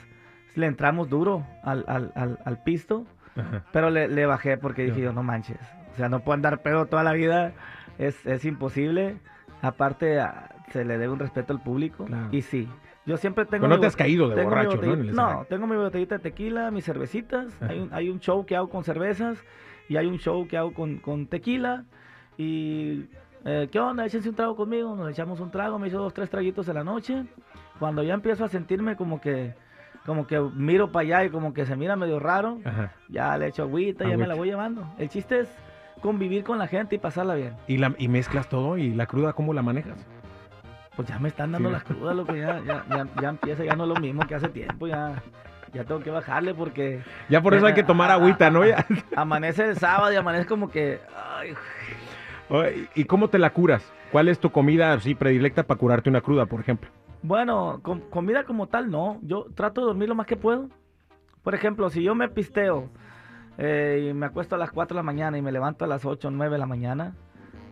le 0.55 0.67
entramos 0.67 1.09
duro 1.09 1.45
al, 1.63 1.83
al, 1.87 2.11
al, 2.15 2.39
al 2.45 2.63
pisto, 2.63 3.05
Ajá. 3.35 3.63
pero 3.71 3.89
le, 3.89 4.07
le 4.07 4.25
bajé 4.25 4.57
porque 4.57 4.83
dije 4.85 5.01
yo, 5.01 5.13
no 5.13 5.23
manches, 5.23 5.59
o 5.93 5.95
sea, 5.97 6.09
no 6.09 6.19
puedo 6.21 6.35
andar 6.35 6.61
pedo 6.61 6.85
toda 6.85 7.03
la 7.03 7.13
vida, 7.13 7.53
es, 7.97 8.25
es 8.25 8.45
imposible. 8.45 9.17
Aparte, 9.61 10.19
a- 10.19 10.49
se 10.71 10.83
le 10.85 10.97
debe 10.97 11.13
un 11.13 11.19
respeto 11.19 11.53
al 11.53 11.61
público. 11.61 12.05
Claro. 12.05 12.27
Y 12.31 12.41
sí, 12.41 12.67
yo 13.05 13.15
siempre 13.17 13.45
tengo... 13.45 13.61
Pero 13.63 13.69
no 13.69 13.75
mi 13.75 13.81
te 13.81 13.87
has 13.87 13.95
caído 13.95 14.27
de 14.29 14.43
borracho, 14.43 14.81
¿no? 14.81 14.95
No, 14.95 15.45
tengo 15.47 15.67
mi 15.67 15.75
botellita 15.75 16.15
de 16.17 16.21
tequila, 16.23 16.69
mis 16.71 16.83
cervecitas. 16.85 17.47
Hay 17.61 17.79
un, 17.79 17.93
hay 17.93 18.09
un 18.09 18.19
show 18.19 18.45
que 18.45 18.55
hago 18.55 18.69
con 18.69 18.83
cervezas 18.83 19.37
y 19.87 19.95
hay 19.97 20.07
un 20.07 20.17
show 20.17 20.47
que 20.47 20.57
hago 20.57 20.73
con, 20.73 20.97
con 20.97 21.27
tequila. 21.27 21.85
Y, 22.37 23.05
eh, 23.45 23.67
¿qué 23.71 23.79
onda? 23.79 24.05
Échense 24.05 24.29
un 24.29 24.35
trago 24.35 24.55
conmigo. 24.55 24.95
Nos 24.95 25.09
echamos 25.11 25.39
un 25.39 25.51
trago, 25.51 25.77
me 25.79 25.87
hizo 25.87 25.99
dos, 25.99 26.13
tres 26.13 26.29
traguitos 26.29 26.67
en 26.67 26.75
la 26.75 26.83
noche. 26.83 27.23
Cuando 27.79 28.03
ya 28.03 28.13
empiezo 28.15 28.43
a 28.45 28.49
sentirme 28.49 28.95
como 28.95 29.21
que, 29.21 29.53
como 30.05 30.27
que 30.27 30.39
miro 30.39 30.91
para 30.91 31.01
allá 31.03 31.25
y 31.25 31.29
como 31.29 31.53
que 31.53 31.65
se 31.65 31.75
mira 31.75 31.95
medio 31.95 32.19
raro, 32.19 32.59
Ajá. 32.65 32.91
ya 33.09 33.37
le 33.37 33.47
echo 33.47 33.63
agüita, 33.63 34.03
ya 34.03 34.09
me 34.09 34.13
Agüita. 34.13 34.27
la 34.27 34.35
voy 34.35 34.47
llevando. 34.49 34.85
El 34.97 35.09
chiste 35.09 35.39
es 35.41 35.49
convivir 36.01 36.43
con 36.43 36.57
la 36.57 36.67
gente 36.67 36.95
y 36.95 36.99
pasarla 36.99 37.35
bien. 37.35 37.53
Y, 37.67 37.77
la, 37.77 37.93
y 37.97 38.07
mezclas 38.09 38.49
todo 38.49 38.77
y 38.77 38.93
la 38.93 39.05
cruda, 39.05 39.33
¿cómo 39.33 39.53
la 39.53 39.61
manejas? 39.61 40.05
Pues 40.95 41.07
ya 41.07 41.17
me 41.19 41.29
están 41.29 41.51
dando 41.53 41.69
Sí. 41.69 41.73
las 41.73 41.83
crudas, 41.85 42.15
lo 42.15 42.25
que 42.25 42.39
ya, 42.39 42.61
ya, 42.65 42.83
ya, 42.89 43.07
ya 43.21 43.29
empieza, 43.29 43.63
ya 43.63 43.75
no 43.75 43.83
es 43.83 43.89
lo 43.89 43.95
mismo 43.95 44.27
que 44.27 44.35
hace 44.35 44.49
tiempo, 44.49 44.85
ya, 44.87 45.23
ya 45.73 45.83
tengo 45.85 46.01
que 46.01 46.11
bajarle 46.11 46.53
porque 46.53 47.01
Ya 47.29 47.41
por 47.41 47.53
eso 47.55 47.65
hay 47.65 47.73
que 47.73 47.83
tomar 47.83 48.11
agüita, 48.11 48.49
¿no? 48.51 48.63
Ya. 48.65 48.85
amanece 49.15 49.69
el 49.69 49.77
sábado 49.77 50.11
y 50.13 50.17
amanece 50.17 50.45
como 50.45 50.69
que, 50.69 50.99
ay, 51.39 51.53
¿Y 52.93 53.05
cómo 53.05 53.29
te 53.29 53.39
la 53.39 53.51
curas? 53.51 53.83
¿Cuál 54.11 54.27
es 54.27 54.37
tu 54.37 54.51
comida 54.51 54.93
así 54.93 55.15
predilecta 55.15 55.63
para 55.63 55.79
curarte 55.79 56.09
una 56.09 56.21
cruda, 56.21 56.45
por 56.45 56.59
ejemplo? 56.59 56.89
Bueno, 57.23 57.79
com- 57.81 58.01
comida 58.09 58.43
como 58.43 58.67
tal 58.67 58.91
no, 58.91 59.17
yo 59.23 59.45
trato 59.55 59.81
de 59.81 59.87
dormir 59.87 60.09
lo 60.09 60.15
más 60.15 60.27
que 60.27 60.35
puedo. 60.37 60.69
Por 61.43 61.55
ejemplo, 61.55 61.89
si 61.89 62.03
yo 62.03 62.15
me 62.15 62.29
pisteo 62.29 62.89
eh, 63.57 64.07
y 64.09 64.13
me 64.13 64.25
acuesto 64.25 64.55
a 64.55 64.57
las 64.57 64.71
4 64.71 64.93
de 64.95 64.99
la 64.99 65.03
mañana 65.03 65.37
y 65.37 65.41
me 65.41 65.51
levanto 65.51 65.85
a 65.85 65.87
las 65.87 66.05
8 66.05 66.27
o 66.27 66.31
9 66.31 66.53
de 66.53 66.59
la 66.59 66.65
mañana, 66.65 67.15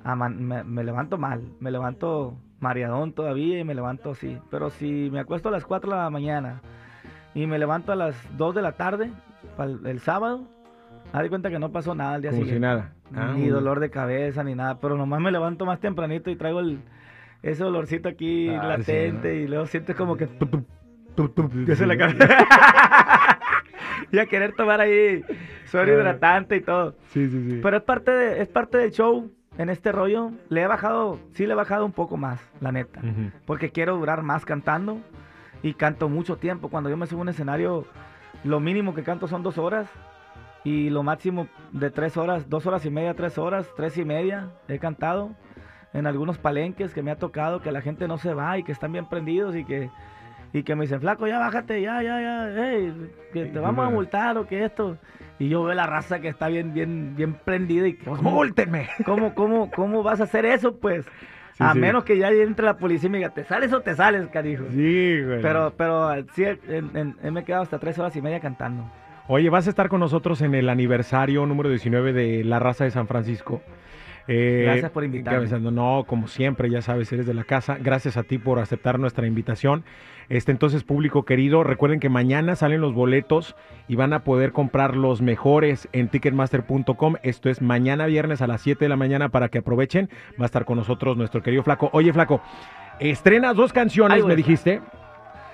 aman- 0.04 0.38
me, 0.40 0.64
me 0.64 0.84
levanto 0.84 1.18
mal, 1.18 1.42
me 1.60 1.72
levanto 1.72 2.36
mareadón 2.60 3.14
todavía 3.14 3.60
y 3.60 3.64
me 3.64 3.76
levanto 3.76 4.12
así. 4.12 4.38
Pero 4.50 4.70
si 4.72 5.10
me 5.12 5.20
acuesto 5.20 5.50
a 5.50 5.52
las 5.52 5.66
4 5.66 5.90
de 5.92 5.98
la 5.98 6.10
mañana 6.10 6.62
y 7.34 7.46
me 7.48 7.60
levanto 7.60 7.92
a 7.92 7.96
las 7.96 8.16
2 8.38 8.56
de 8.56 8.62
la 8.62 8.74
tarde, 8.74 9.12
el, 9.86 10.00
sábado, 10.00 10.44
haz 11.14 11.24
de 11.24 11.30
cuenta 11.30 11.50
que 11.50 11.60
no 11.60 11.72
pasó 11.72 11.96
nada 11.96 12.16
al 12.16 12.22
día 12.22 12.32
Como 12.32 12.44
si 12.44 12.50
siguiente. 12.52 12.68
nada. 12.68 12.94
Ah, 13.16 13.34
ni 13.34 13.42
muy 13.42 13.50
dolor 13.50 13.80
de 13.82 13.90
cabeza, 13.90 14.44
ni 14.44 14.56
nada. 14.56 14.80
Pero 14.80 14.96
nomás 14.98 15.20
me 15.20 15.32
levanto 15.32 15.66
más 15.66 15.80
tempranito 15.80 16.30
y 16.30 16.36
traigo 16.36 16.60
el, 16.62 16.80
ese 17.44 17.64
olorcito 17.64 18.10
aquí 18.10 18.50
Ah, 18.50 18.64
latente 18.78 19.32
sí, 19.34 19.38
¿no? 19.40 19.44
y 19.46 19.48
luego 19.48 19.66
sientes 19.66 19.96
como 19.96 20.16
que... 20.18 20.28
se 21.76 21.86
le 21.86 21.98
cabeza. 21.98 22.28
y 24.12 24.20
a 24.20 24.26
querer 24.26 24.54
tomar 24.54 24.82
ahí 24.82 25.24
suero 25.66 25.94
hidratante 25.94 26.58
y 26.58 26.62
todo. 26.62 26.96
Sí, 27.10 27.30
sí, 27.30 27.50
sí. 27.50 27.60
Pero 27.62 27.78
es 27.78 27.84
parte, 27.84 28.12
de, 28.12 28.42
es 28.42 28.48
parte 28.48 28.78
del 28.78 28.92
show 28.92 29.32
en 29.58 29.70
este 29.70 29.92
rollo. 29.92 30.32
Le 30.50 30.62
he 30.62 30.68
bajado, 30.68 31.20
sí 31.34 31.46
le 31.46 31.54
he 31.54 31.56
bajado 31.56 31.86
un 31.86 31.92
poco 31.92 32.18
más, 32.18 32.40
la 32.60 32.72
neta. 32.72 33.02
Porque 33.46 33.72
quiero 33.72 33.98
durar 33.98 34.22
más 34.24 34.46
cantando 34.46 35.00
y 35.64 35.74
canto 35.74 36.10
mucho 36.10 36.38
tiempo. 36.38 36.70
Cuando 36.70 36.90
yo 36.90 36.98
me 36.98 37.08
subo 37.08 37.20
a 37.20 37.24
un 37.24 37.30
escenario, 37.30 37.86
lo 38.44 38.60
mínimo 38.60 38.94
que 38.94 39.04
canto 39.04 39.28
son 39.28 39.44
dos 39.44 39.58
horas 39.58 39.90
y 40.64 40.90
lo 40.90 41.04
máximo 41.04 41.48
de 41.72 41.90
tres 41.90 42.18
horas, 42.18 42.50
dos 42.50 42.66
horas 42.68 42.86
y 42.86 42.90
media, 42.92 43.16
tres 43.16 43.38
horas, 43.38 43.68
tres 43.76 43.98
y 43.98 44.06
media 44.06 44.50
he 44.68 44.78
cantado 44.80 45.36
en 45.94 46.08
algunos 46.08 46.38
palenques 46.38 46.94
que 46.94 47.02
me 47.04 47.12
ha 47.12 47.16
tocado 47.18 47.62
que 47.62 47.72
la 47.72 47.82
gente 47.82 48.08
no 48.08 48.18
se 48.18 48.34
va 48.34 48.58
y 48.58 48.64
que 48.64 48.72
están 48.72 48.92
bien 48.92 49.06
prendidos 49.08 49.56
y 49.56 49.66
que 49.66 49.90
y 50.54 50.64
que 50.64 50.76
me 50.76 50.82
dicen, 50.84 51.00
flaco, 51.00 51.28
ya 51.28 51.40
bájate, 51.40 51.82
ya, 51.82 52.04
ya, 52.04 52.20
ya, 52.22 52.50
hey, 52.58 52.94
que 53.32 53.46
te 53.46 53.60
vamos 53.60 53.88
a 53.88 53.90
multar 53.90 54.38
o 54.38 54.46
que 54.48 54.66
esto. 54.66 54.98
Y 55.40 55.48
yo 55.48 55.64
veo 55.64 55.74
la 55.74 55.88
raza 55.88 56.20
que 56.20 56.28
está 56.28 56.50
bien, 56.50 56.74
bien, 56.74 57.16
bien 57.16 57.36
prendida 57.36 57.88
y 57.88 57.94
que, 57.94 58.04
Pues 58.04 58.18
¿cómo, 58.18 58.32
múltenme. 58.32 58.90
cómo, 59.06 59.34
cómo, 59.34 59.72
cómo 59.72 60.04
vas 60.04 60.20
a 60.20 60.26
hacer 60.26 60.46
eso, 60.46 60.76
pues? 60.76 61.06
Sí, 61.54 61.64
a 61.64 61.72
sí. 61.72 61.80
menos 61.80 62.04
que 62.04 62.18
ya 62.18 62.30
entre 62.32 62.66
la 62.66 62.76
policía 62.76 63.08
y 63.08 63.12
me 63.12 63.18
diga, 63.20 63.30
¿te 63.34 63.46
sales 63.46 63.72
o 63.72 63.80
te 63.80 63.96
sales, 63.96 64.28
carijo? 64.28 64.66
Sí, 64.72 65.22
güey. 65.24 65.42
Pero, 65.42 65.74
pero 65.78 66.12
sí, 66.34 66.44
en- 66.44 66.98
en- 66.98 67.16
en- 67.24 67.34
me 67.34 67.40
he 67.42 67.44
quedado 67.46 67.64
hasta 67.64 67.80
tres 67.80 67.98
horas 67.98 68.14
y 68.18 68.22
media 68.22 68.42
cantando. 68.42 68.84
Oye, 69.30 69.50
vas 69.50 69.68
a 69.68 69.70
estar 69.70 69.88
con 69.88 70.02
nosotros 70.02 70.42
en 70.42 70.54
el 70.54 70.68
aniversario 70.68 71.46
número 71.46 71.70
19 71.70 72.12
de 72.12 72.44
La 72.44 72.60
Raza 72.60 72.84
de 72.84 72.92
San 72.92 73.08
Francisco. 73.08 73.62
Eh, 74.34 74.62
Gracias 74.66 74.92
por 74.92 75.04
invitarme. 75.04 75.48
No, 75.72 76.06
como 76.08 76.28
siempre, 76.30 76.70
ya 76.70 76.82
sabes, 76.82 77.12
eres 77.12 77.26
de 77.26 77.34
la 77.34 77.44
casa. 77.44 77.78
Gracias 77.82 78.16
a 78.16 78.24
ti 78.24 78.38
por 78.38 78.60
aceptar 78.60 78.98
nuestra 78.98 79.28
invitación. 79.28 79.84
Este, 80.30 80.54
entonces, 80.54 80.86
público 80.86 81.26
querido, 81.26 81.66
recuerden 81.66 82.00
que 82.00 82.08
mañana 82.08 82.56
salen 82.56 82.80
los 82.80 82.94
boletos 82.94 83.58
y 83.90 83.98
van 83.98 84.14
a 84.14 84.24
poder 84.24 84.54
comprar 84.54 84.96
los 84.96 85.22
mejores 85.22 85.90
en 85.92 86.08
ticketmaster.com. 86.08 87.16
Esto 87.24 87.50
es 87.50 87.62
mañana 87.62 88.06
viernes 88.06 88.42
a 88.42 88.48
las 88.48 88.62
7 88.62 88.86
de 88.86 88.90
la 88.90 88.96
mañana 88.96 89.28
para 89.28 89.50
que 89.50 89.58
aprovechen. 89.58 90.10
Va 90.40 90.44
a 90.44 90.46
estar 90.46 90.64
con 90.64 90.78
nosotros 90.78 91.18
nuestro 91.18 91.44
querido 91.44 91.64
Flaco. 91.64 91.90
Oye, 91.92 92.14
Flaco, 92.14 92.42
estrenas 93.02 93.58
dos 93.58 93.74
canciones, 93.74 94.24
me 94.24 94.38
dijiste. 94.38 94.80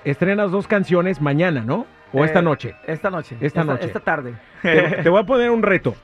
Estrenas 0.04 0.52
dos 0.52 0.68
canciones 0.68 1.20
mañana, 1.20 1.64
¿no? 1.64 1.84
O 2.12 2.24
esta 2.24 2.38
Eh, 2.38 2.42
noche. 2.42 2.74
Esta 2.86 3.10
noche. 3.10 3.36
Esta 3.40 3.64
noche. 3.64 3.86
Esta 3.86 4.00
tarde. 4.00 4.34
te, 4.62 5.02
te 5.02 5.08
voy 5.08 5.20
a 5.20 5.24
poner 5.24 5.50
un 5.50 5.62
reto. 5.64 5.96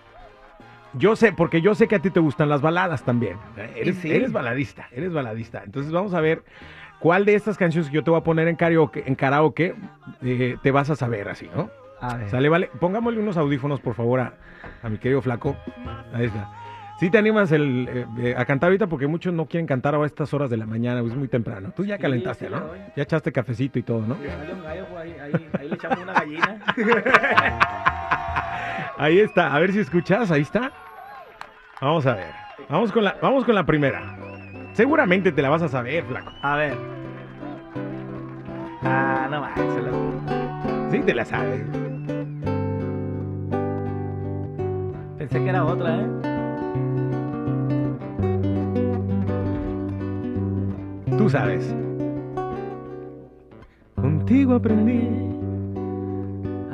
Yo 0.96 1.16
sé, 1.16 1.32
porque 1.32 1.60
yo 1.60 1.74
sé 1.74 1.88
que 1.88 1.96
a 1.96 1.98
ti 1.98 2.10
te 2.10 2.20
gustan 2.20 2.48
las 2.48 2.60
baladas 2.62 3.02
también. 3.04 3.36
Eres, 3.76 3.96
sí. 3.96 4.10
eres 4.12 4.32
baladista, 4.32 4.86
eres 4.92 5.12
baladista. 5.12 5.62
Entonces 5.64 5.90
vamos 5.92 6.14
a 6.14 6.20
ver 6.20 6.42
cuál 7.00 7.24
de 7.24 7.34
estas 7.34 7.58
canciones 7.58 7.90
que 7.90 7.96
yo 7.96 8.04
te 8.04 8.10
voy 8.10 8.20
a 8.20 8.24
poner 8.24 8.46
en 8.48 8.56
karaoke, 8.56 9.02
en 9.06 9.14
karaoke 9.14 9.74
eh, 10.22 10.56
te 10.62 10.70
vas 10.70 10.90
a 10.90 10.96
saber 10.96 11.28
así, 11.28 11.48
¿no? 11.54 11.68
A 12.00 12.16
ver. 12.16 12.30
Sale, 12.30 12.48
vale. 12.48 12.70
Pongámosle 12.80 13.20
unos 13.20 13.36
audífonos, 13.36 13.80
por 13.80 13.94
favor, 13.94 14.20
a, 14.20 14.34
a 14.82 14.88
mi 14.88 14.98
querido 14.98 15.20
flaco. 15.22 15.56
Ahí 16.12 16.26
está. 16.26 16.50
Sí 17.00 17.10
te 17.10 17.18
animas 17.18 17.50
el, 17.50 17.88
eh, 17.90 18.06
eh, 18.20 18.34
a 18.38 18.44
cantar 18.44 18.68
ahorita 18.68 18.86
porque 18.86 19.08
muchos 19.08 19.34
no 19.34 19.46
quieren 19.46 19.66
cantar 19.66 19.96
a 19.96 20.06
estas 20.06 20.32
horas 20.32 20.48
de 20.48 20.56
la 20.56 20.64
mañana, 20.64 21.00
es 21.00 21.14
muy 21.16 21.26
temprano. 21.26 21.72
Tú 21.74 21.84
ya 21.84 21.98
calentaste, 21.98 22.46
sí 22.46 22.52
¿no? 22.54 22.60
Ya 22.94 23.02
echaste 23.02 23.32
cafecito 23.32 23.80
y 23.80 23.82
todo, 23.82 24.02
¿no? 24.06 24.16
Ahí- 24.68 25.50
ahí 25.58 25.68
le 25.68 25.74
echamos 25.74 25.98
una 25.98 26.12
gallina. 26.12 26.60
Ahí 28.96 29.18
está, 29.20 29.54
a 29.54 29.58
ver 29.58 29.72
si 29.72 29.80
escuchas, 29.80 30.30
ahí 30.30 30.42
está. 30.42 30.70
Vamos 31.80 32.06
a 32.06 32.14
ver. 32.14 32.32
Vamos 32.68 32.92
con 32.92 33.04
la, 33.04 33.16
vamos 33.20 33.44
con 33.44 33.54
la 33.54 33.64
primera. 33.66 34.16
Seguramente 34.72 35.32
te 35.32 35.42
la 35.42 35.50
vas 35.50 35.62
a 35.62 35.68
saber, 35.68 36.04
flaco. 36.04 36.32
A 36.42 36.56
ver. 36.56 36.76
Ah, 38.82 39.26
no 39.30 39.40
manches. 39.40 39.84
la- 39.84 40.90
Sí, 40.90 41.00
te 41.00 41.14
la 41.14 41.24
sabes. 41.24 41.64
Pensé 45.18 45.42
que 45.42 45.48
era 45.48 45.64
otra, 45.64 45.96
¿eh? 46.00 46.06
Tú 51.18 51.28
sabes. 51.30 51.74
Contigo 53.94 54.54
aprendí. 54.54 55.08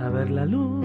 A 0.02 0.08
ver 0.08 0.30
la 0.30 0.46
luz 0.46 0.84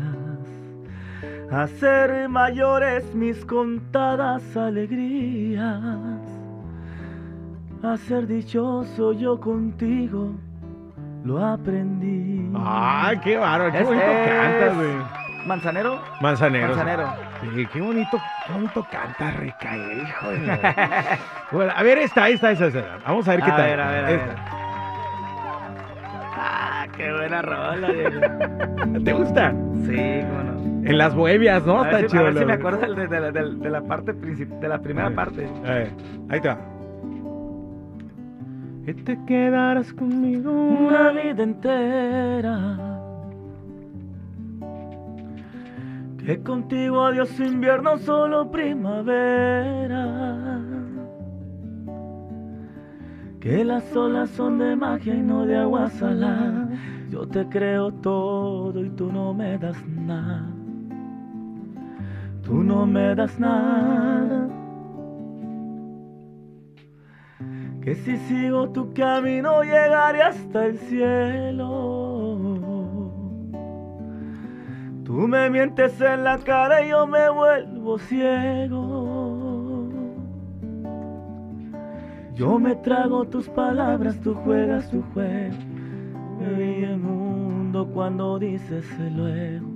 Hacer 1.51 2.29
mayores 2.29 3.13
mis 3.13 3.43
contadas 3.45 4.55
alegrías. 4.55 5.73
A 7.83 7.97
ser 7.97 8.27
dichoso 8.27 9.11
yo 9.13 9.39
contigo 9.39 10.31
lo 11.25 11.45
aprendí. 11.45 12.49
¡Ay, 12.57 13.17
qué 13.19 13.37
bárbaro! 13.37 13.71
¡Qué 13.71 13.79
Es- 13.79 13.85
bonito 13.87 14.05
cantas, 14.05 14.75
güey! 14.75 14.91
¿Manzanero? 15.47 15.99
Manzanero. 16.21 16.67
Manzanero. 16.67 17.13
Sí, 17.41 17.67
qué 17.73 17.81
bonito, 17.81 18.17
qué 18.45 18.53
bonito 18.53 18.87
canta, 18.91 19.31
recae, 19.31 20.03
hijo 20.03 20.29
de 20.29 20.37
Bueno, 21.51 21.73
a 21.75 21.81
ver, 21.83 21.97
esta, 21.97 22.29
esta, 22.29 22.51
esta, 22.51 22.67
esta. 22.67 22.97
Vamos 23.05 23.27
a 23.27 23.31
ver 23.31 23.41
qué 23.43 23.51
A 23.51 23.55
tal. 23.55 23.65
ver, 23.65 23.79
a 23.81 23.91
ver, 23.91 24.05
a 24.05 24.11
Esta. 24.11 24.25
ver. 24.27 24.35
Ah, 26.43 26.87
qué 26.95 27.11
buena 27.11 27.41
rola. 27.41 27.87
¿Te 29.03 29.13
gusta? 29.13 29.51
Sí, 29.85 30.21
cómo 30.29 30.43
no. 30.43 30.50
En 30.91 30.97
las 30.97 31.15
bohemias, 31.15 31.65
¿no? 31.65 31.79
A 31.79 31.83
ver, 31.83 31.95
Está 32.05 32.09
si, 32.09 32.17
a 32.17 32.21
ver 32.21 32.29
chido, 32.31 32.41
si 32.41 32.45
me 32.45 32.53
acuerdo 32.53 32.93
de, 32.95 33.07
de 33.07 33.19
la- 33.19 33.31
del- 33.31 33.59
de 33.59 33.69
la 33.69 33.81
parte 33.81 34.13
de 34.13 34.67
la 34.67 34.79
primera 34.81 35.09
parte. 35.13 35.47
A 35.65 35.69
ver, 35.71 35.89
ahí 36.29 36.37
está. 36.37 36.57
Que 38.85 38.93
te 38.95 39.19
quedarás 39.25 39.93
conmigo. 39.93 40.51
Una 40.51 41.11
vida 41.11 41.43
entera. 41.43 42.77
Que 46.25 46.39
contigo 46.43 47.03
adiós 47.05 47.39
invierno, 47.39 47.97
solo 47.97 48.51
primavera. 48.51 50.07
Que 53.39 53.63
las 53.65 53.95
olas 53.95 54.29
son 54.31 54.59
de 54.59 54.75
magia 54.75 55.15
y 55.15 55.21
no 55.21 55.45
de 55.47 55.57
agua 55.57 55.89
salada. 55.89 56.69
Yo 57.09 57.27
te 57.27 57.47
creo 57.49 57.91
todo 57.91 58.85
y 58.85 58.89
tú 58.91 59.11
no 59.11 59.33
me 59.33 59.57
das 59.57 59.83
nada. 59.87 60.50
Tú 62.43 62.63
no 62.63 62.85
me 62.85 63.15
das 63.15 63.39
nada. 63.39 64.49
Que 67.81 67.95
si 67.95 68.17
sigo 68.17 68.69
tu 68.69 68.93
camino 68.93 69.63
llegaré 69.63 70.21
hasta 70.21 70.67
el 70.67 70.77
cielo. 70.77 72.01
Tú 75.03 75.27
me 75.27 75.49
mientes 75.49 75.99
en 75.99 76.23
la 76.23 76.37
cara 76.37 76.85
y 76.85 76.89
yo 76.89 77.07
me 77.07 77.29
vuelvo 77.29 77.97
ciego. 77.97 79.89
Yo 82.35 82.57
me 82.59 82.75
trago 82.75 83.25
tus 83.25 83.49
palabras, 83.49 84.19
tú 84.21 84.33
juegas 84.33 84.89
tu 84.89 85.01
juego. 85.13 85.55
Y 86.57 86.83
el 86.83 86.97
mundo 86.97 87.87
cuando 87.93 88.39
dices 88.39 88.85
luego. 89.15 89.70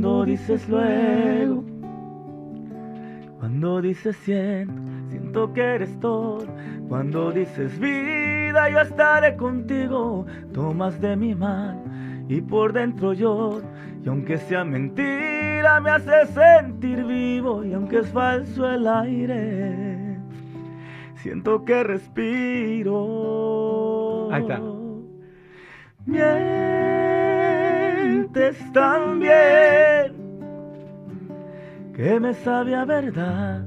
Cuando 0.00 0.24
dices 0.24 0.66
luego. 0.66 1.62
Cuando 3.38 3.82
dices 3.82 4.16
siento, 4.16 4.72
siento 5.10 5.52
que 5.52 5.60
eres 5.60 6.00
todo. 6.00 6.46
Cuando 6.88 7.30
dices 7.32 7.78
vida, 7.78 8.70
yo 8.70 8.80
estaré 8.80 9.36
contigo. 9.36 10.24
Tomas 10.54 10.98
de 11.02 11.16
mi 11.16 11.34
mano 11.34 11.84
y 12.30 12.40
por 12.40 12.72
dentro 12.72 13.12
lloro. 13.12 13.60
Y 14.02 14.08
aunque 14.08 14.38
sea 14.38 14.64
mentira, 14.64 15.82
me 15.82 15.90
hace 15.90 16.24
sentir 16.28 17.04
vivo. 17.04 17.62
Y 17.62 17.74
aunque 17.74 17.98
es 17.98 18.08
falso 18.08 18.70
el 18.70 18.88
aire, 18.88 20.16
siento 21.16 21.62
que 21.66 21.84
respiro. 21.84 22.96
Ahí 24.32 24.40
está. 24.40 24.62
Mientes 28.40 28.72
tan 28.72 29.20
bien 29.20 30.16
que 31.94 32.18
me 32.18 32.32
sabe 32.32 32.74
a 32.74 32.86
verdad 32.86 33.66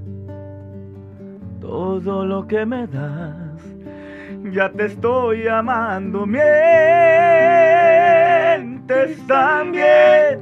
todo 1.61 2.25
lo 2.25 2.47
que 2.47 2.65
me 2.65 2.87
das. 2.87 3.61
Ya 4.51 4.71
te 4.71 4.85
estoy 4.85 5.47
amando, 5.47 6.25
mientes 6.25 6.41
tan 9.27 9.71
bien 9.73 10.39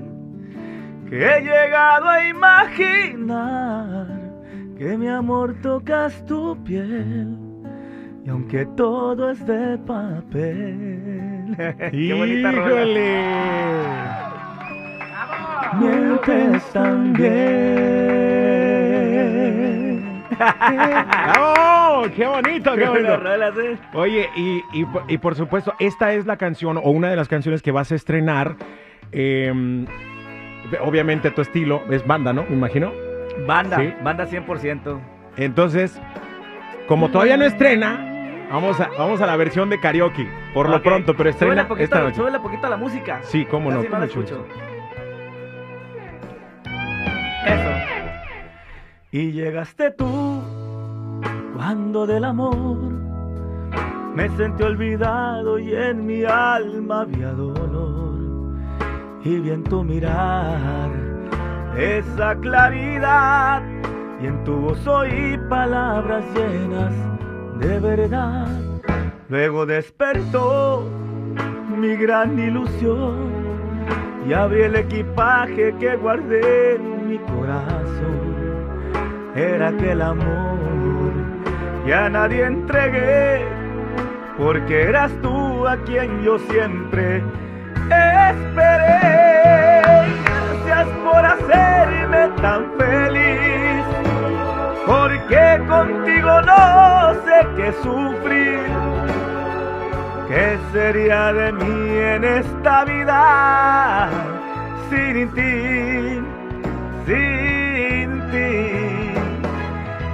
que 1.10 1.18
he 1.18 1.42
llegado 1.42 2.08
a 2.08 2.26
imaginar 2.26 4.08
que 4.78 4.98
mi 4.98 5.10
amor 5.10 5.56
tocas 5.62 6.26
tu 6.26 6.56
piel. 6.64 7.38
Y 8.24 8.30
aunque 8.30 8.66
todo 8.78 9.32
es 9.32 9.46
de 9.46 9.78
papel. 9.80 11.21
Qué 11.92 12.14
bonita 12.14 12.52
rola. 12.52 12.82
¡Híjole! 12.82 13.22
Mientes 15.80 16.64
también. 19.22 20.24
¡Bravo! 20.38 22.04
¡Qué 22.16 22.26
bonito, 22.26 22.76
qué 22.76 22.88
bonito! 22.88 23.18
rola. 23.18 23.54
Oye, 23.94 24.30
y, 24.36 24.58
y, 24.74 24.86
y 25.08 25.18
por 25.18 25.36
supuesto, 25.36 25.74
esta 25.80 26.14
es 26.14 26.26
la 26.26 26.38
canción 26.38 26.78
o 26.78 26.82
una 26.90 27.10
de 27.10 27.16
las 27.16 27.28
canciones 27.28 27.62
que 27.62 27.72
vas 27.72 27.92
a 27.92 27.96
estrenar. 27.96 28.56
eh, 29.12 29.86
obviamente 30.82 31.32
tu 31.32 31.42
estilo 31.42 31.84
es 31.90 32.06
banda, 32.08 32.32
¿no? 32.34 32.44
Me 32.48 32.56
imagino. 32.56 32.92
Banda, 33.46 33.78
Sí. 33.78 33.94
banda 34.04 34.26
100%. 34.26 35.00
Entonces, 35.38 36.00
como 36.88 37.10
todavía 37.10 37.36
no 37.38 37.46
estrena, 37.46 38.11
vamos 38.52 38.80
a, 38.80 38.90
vamos 38.98 39.22
a 39.22 39.26
la 39.26 39.36
versión 39.38 39.70
de 39.70 39.80
karaoke, 39.80 40.28
por 40.54 40.70
lo 40.70 40.78
Ok. 40.78 40.84
pronto, 40.84 41.16
pero 41.16 41.30
estrena 41.30 41.68
poquito, 41.68 41.84
esta 41.86 42.00
noche. 42.02 42.16
súbele 42.16 42.40
poquito 42.40 42.68
a 42.68 42.70
la 42.70 42.78
música. 42.78 43.20
Sí, 43.24 43.46
cómo 43.46 43.72
no, 43.72 43.84
con 43.86 44.00
la 44.00 44.06
escucho. 44.06 44.46
Eso. 47.46 47.72
Y 49.12 49.32
llegaste 49.32 49.92
tú 49.92 50.42
cuando 51.56 52.06
del 52.08 52.24
amor 52.24 52.78
me 54.16 54.30
sentí 54.30 54.64
olvidado 54.64 55.58
y 55.60 55.74
en 55.76 56.06
mi 56.06 56.24
alma 56.24 57.02
había 57.02 57.32
dolor. 57.32 58.12
Y 59.24 59.40
vi 59.40 59.52
en 59.52 59.64
tu 59.64 59.84
mirar 59.84 60.90
esa 61.78 62.36
claridad 62.38 63.62
y 64.22 64.28
en 64.28 64.44
tu 64.44 64.56
voz 64.58 64.86
oí 64.88 65.38
palabras 65.50 66.24
llenas 66.36 66.94
de 67.62 67.80
verdad. 67.80 68.48
Luego 69.30 69.66
despertó 69.66 70.84
mi 71.78 71.96
gran 71.96 72.38
ilusión 72.38 73.32
y 74.28 74.34
abrí 74.34 74.64
el 74.64 74.76
equipaje 74.76 75.74
que 75.80 75.96
guardé 75.96 76.76
en 76.76 77.10
mi 77.10 77.18
corazón. 77.20 78.22
Era 79.36 79.70
aquel 79.70 80.02
amor 80.02 81.12
y 81.88 81.92
a 81.92 82.10
nadie 82.10 82.46
entregué, 82.46 83.46
porque 84.38 84.84
eras 84.84 85.12
tú 85.22 85.68
a 85.68 85.78
quien 85.78 86.22
yo 86.24 86.38
siempre 86.40 87.24
esperé. 87.86 89.02
Gracias 90.26 90.88
por 91.04 91.26
hacerme 91.26 92.30
tan 92.42 92.72
feliz, 92.78 93.11
porque 94.86 95.62
contigo 95.68 96.42
no 96.42 97.14
sé 97.26 97.48
qué 97.56 97.74
sufrir. 97.84 98.62
¿Qué 100.28 100.58
sería 100.72 101.34
de 101.34 101.52
mí 101.52 101.98
en 101.98 102.24
esta 102.24 102.86
vida 102.86 104.10
sin 104.90 105.30
ti, 105.34 106.24
sin 107.06 108.32
ti? 108.32 109.12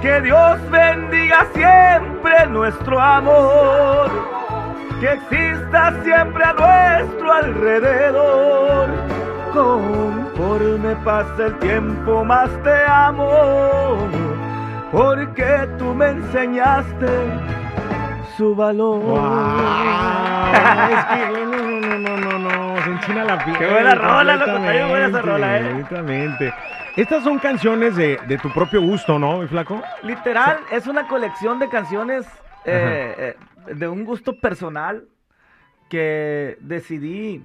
Que 0.02 0.20
Dios 0.22 0.70
bendiga 0.70 1.46
siempre 1.54 2.46
nuestro 2.48 3.00
amor, 3.00 4.10
que 5.00 5.12
exista 5.12 5.94
siempre 6.02 6.44
a 6.44 6.52
nuestro 6.52 7.32
alrededor. 7.32 8.88
Conforme 9.52 10.96
pasa 11.04 11.46
el 11.46 11.58
tiempo 11.60 12.24
más 12.24 12.50
te 12.64 12.84
amo, 12.86 14.08
porque 14.90 15.68
tú 15.78 15.94
me 15.94 16.08
enseñaste 16.08 17.08
su 18.36 18.54
valor. 18.54 19.02
Es 20.48 21.04
que 21.04 21.44
no, 21.44 21.44
no, 21.44 21.98
no, 21.98 22.16
no, 22.16 22.16
no, 22.16 22.38
no, 22.38 22.82
se 22.82 22.90
enchina 22.90 23.24
la 23.24 23.44
piel. 23.44 23.58
Qué 23.58 23.66
buena 23.66 23.94
rola, 23.94 24.36
loco, 24.36 24.50
está 24.50 24.86
buena 24.86 25.06
esa 25.06 25.22
rola, 25.22 25.58
¿eh? 25.58 25.64
completamente. 25.64 26.54
Estas 26.96 27.22
son 27.22 27.38
canciones 27.38 27.96
de, 27.96 28.18
de 28.26 28.38
tu 28.38 28.50
propio 28.50 28.80
gusto, 28.80 29.18
¿no, 29.18 29.38
mi 29.38 29.46
flaco? 29.46 29.82
Literal, 30.02 30.60
es 30.72 30.86
una 30.86 31.06
colección 31.06 31.58
de 31.58 31.68
canciones 31.68 32.26
eh, 32.64 33.36
eh, 33.68 33.74
de 33.74 33.88
un 33.88 34.04
gusto 34.04 34.40
personal 34.40 35.04
que 35.88 36.56
decidí 36.60 37.42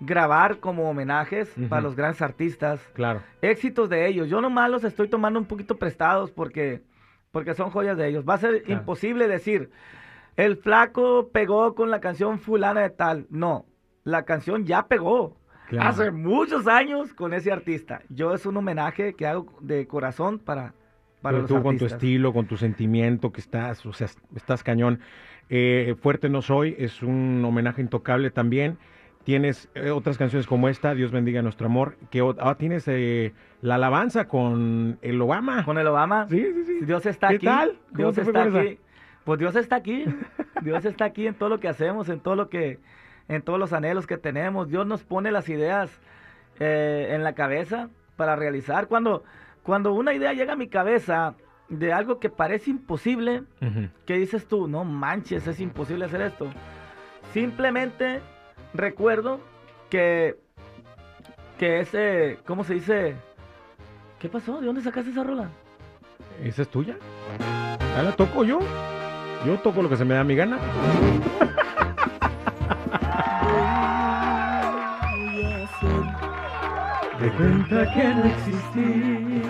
grabar 0.00 0.58
como 0.60 0.88
homenajes 0.88 1.52
para 1.68 1.82
los 1.82 1.94
grandes 1.94 2.22
artistas, 2.22 2.80
Claro. 2.94 3.22
éxitos 3.42 3.88
de 3.88 4.06
ellos. 4.06 4.28
Yo 4.28 4.40
nomás 4.40 4.70
los 4.70 4.84
estoy 4.84 5.08
tomando 5.08 5.38
un 5.38 5.46
poquito 5.46 5.76
prestados 5.76 6.30
porque, 6.30 6.82
porque 7.30 7.54
son 7.54 7.70
joyas 7.70 7.96
de 7.98 8.08
ellos. 8.08 8.24
Va 8.28 8.34
a 8.34 8.38
ser 8.38 8.62
Claro. 8.62 8.80
imposible 8.80 9.28
decir, 9.28 9.70
el 10.36 10.56
flaco 10.56 11.28
pegó 11.32 11.74
con 11.74 11.90
la 11.90 12.00
canción 12.00 12.38
fulana 12.38 12.80
de 12.80 12.90
tal. 12.90 13.26
No, 13.30 13.66
la 14.04 14.24
canción 14.24 14.64
ya 14.64 14.86
pegó. 14.86 15.36
Claro. 15.68 15.88
Hace 15.88 16.10
muchos 16.10 16.66
años 16.66 17.12
con 17.14 17.32
ese 17.34 17.52
artista. 17.52 18.00
Yo 18.08 18.34
es 18.34 18.44
un 18.46 18.56
homenaje 18.56 19.14
que 19.14 19.26
hago 19.26 19.46
de 19.60 19.86
corazón 19.86 20.38
para, 20.38 20.72
para 21.20 21.36
Pero 21.36 21.42
los 21.42 21.48
tú 21.48 21.62
con 21.62 21.78
tu 21.78 21.86
estilo, 21.86 22.32
con 22.32 22.46
tu 22.46 22.56
sentimiento, 22.56 23.30
que 23.30 23.40
estás, 23.40 23.84
o 23.86 23.92
sea, 23.92 24.08
estás 24.34 24.64
cañón. 24.64 24.98
Eh, 25.48 25.94
Fuerte 26.00 26.28
no 26.28 26.42
soy, 26.42 26.74
es 26.78 27.02
un 27.02 27.44
homenaje 27.44 27.82
intocable 27.82 28.30
también. 28.30 28.78
Tienes 29.24 29.68
eh, 29.74 29.90
otras 29.90 30.16
canciones 30.16 30.46
como 30.46 30.68
esta, 30.68 30.94
Dios 30.94 31.12
bendiga 31.12 31.42
nuestro 31.42 31.66
amor, 31.66 31.96
que 32.10 32.22
ah, 32.38 32.54
tienes 32.56 32.88
eh, 32.88 33.34
la 33.60 33.74
alabanza 33.74 34.26
con 34.28 34.98
el 35.02 35.20
Obama. 35.20 35.64
Con 35.64 35.76
el 35.78 35.86
Obama. 35.86 36.26
Sí, 36.28 36.42
sí, 36.54 36.64
sí. 36.64 36.84
Dios 36.86 37.04
está 37.04 37.28
¿Qué 37.28 37.36
aquí. 37.36 37.46
tal? 37.46 37.78
¿Cómo 37.94 38.12
Dios 38.12 38.18
está 38.18 38.46
esa? 38.46 38.60
aquí. 38.60 38.78
Pues 39.24 39.38
Dios 39.38 39.56
está 39.56 39.76
aquí. 39.76 40.04
Dios 40.62 40.84
está 40.86 41.04
aquí 41.04 41.26
en 41.26 41.34
todo 41.34 41.50
lo 41.50 41.60
que 41.60 41.68
hacemos, 41.68 42.08
en 42.08 42.20
todo 42.20 42.34
lo 42.34 42.48
que, 42.48 42.78
en 43.28 43.42
todos 43.42 43.58
los 43.58 43.72
anhelos 43.74 44.06
que 44.06 44.16
tenemos. 44.16 44.68
Dios 44.68 44.86
nos 44.86 45.04
pone 45.04 45.30
las 45.30 45.48
ideas 45.50 46.00
eh, 46.58 47.08
en 47.10 47.22
la 47.22 47.34
cabeza 47.34 47.90
para 48.16 48.36
realizar. 48.36 48.88
Cuando, 48.88 49.22
cuando 49.62 49.92
una 49.92 50.14
idea 50.14 50.32
llega 50.32 50.54
a 50.54 50.56
mi 50.56 50.68
cabeza 50.68 51.34
de 51.68 51.92
algo 51.92 52.18
que 52.18 52.30
parece 52.30 52.70
imposible, 52.70 53.42
Ujú. 53.60 53.88
¿qué 54.06 54.14
dices 54.14 54.48
tú? 54.48 54.66
No 54.66 54.84
manches, 54.84 55.46
es 55.46 55.60
imposible 55.60 56.06
hacer 56.06 56.22
esto. 56.22 56.48
Simplemente 57.32 58.20
recuerdo 58.74 59.40
que, 59.88 60.36
que 61.58 61.80
ese, 61.80 62.38
¿cómo 62.46 62.64
se 62.64 62.74
dice? 62.74 63.14
¿Qué 64.18 64.28
pasó? 64.28 64.60
¿De 64.60 64.66
dónde 64.66 64.82
sacaste 64.82 65.10
esa 65.10 65.24
rola? 65.24 65.48
¿Esa 66.42 66.62
es 66.62 66.68
tuya? 66.68 66.96
¿Ah, 67.96 68.02
la 68.02 68.12
toco 68.12 68.44
yo? 68.44 68.60
Yo 69.46 69.58
toco 69.60 69.82
lo 69.82 69.88
que 69.88 69.96
se 69.96 70.04
me 70.04 70.14
da 70.14 70.24
mi 70.24 70.36
gana. 70.36 70.58
De 77.20 77.30
cuenta 77.32 77.92
que 77.92 78.14
no 78.14 78.24
existís. 78.24 79.46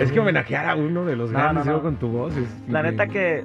Es 0.00 0.12
que 0.12 0.20
homenajear 0.20 0.68
a 0.68 0.74
uno 0.76 1.04
de 1.04 1.16
los 1.16 1.30
No, 1.30 1.38
grandes 1.38 1.64
no, 1.64 1.72
no. 1.72 1.78
yo, 1.78 1.82
con 1.82 1.96
tu 1.96 2.08
voz 2.08 2.36
es 2.36 2.48
La 2.68 2.82
neta 2.82 3.06
que 3.06 3.44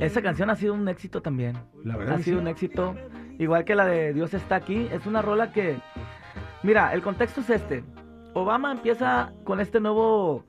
esa 0.00 0.22
canción 0.22 0.48
ha 0.50 0.56
sido 0.56 0.72
un 0.74 0.88
éxito 0.88 1.20
también. 1.20 1.56
La 1.84 1.96
verdad 1.96 2.14
ha 2.14 2.18
que 2.18 2.22
sido 2.24 2.38
sí. 2.38 2.42
un 2.42 2.48
éxito. 2.48 2.94
Igual 3.38 3.64
que 3.64 3.74
la 3.74 3.86
de 3.86 4.12
Dios 4.12 4.34
está 4.34 4.56
aquí. 4.56 4.88
Es 4.92 5.06
una 5.06 5.22
rola 5.22 5.52
que. 5.52 5.76
Mira, 6.62 6.92
el 6.92 7.02
contexto 7.02 7.40
es 7.40 7.50
este. 7.50 7.84
Obama 8.34 8.72
empieza 8.72 9.32
con 9.44 9.60
este 9.60 9.80
nuevo. 9.80 10.44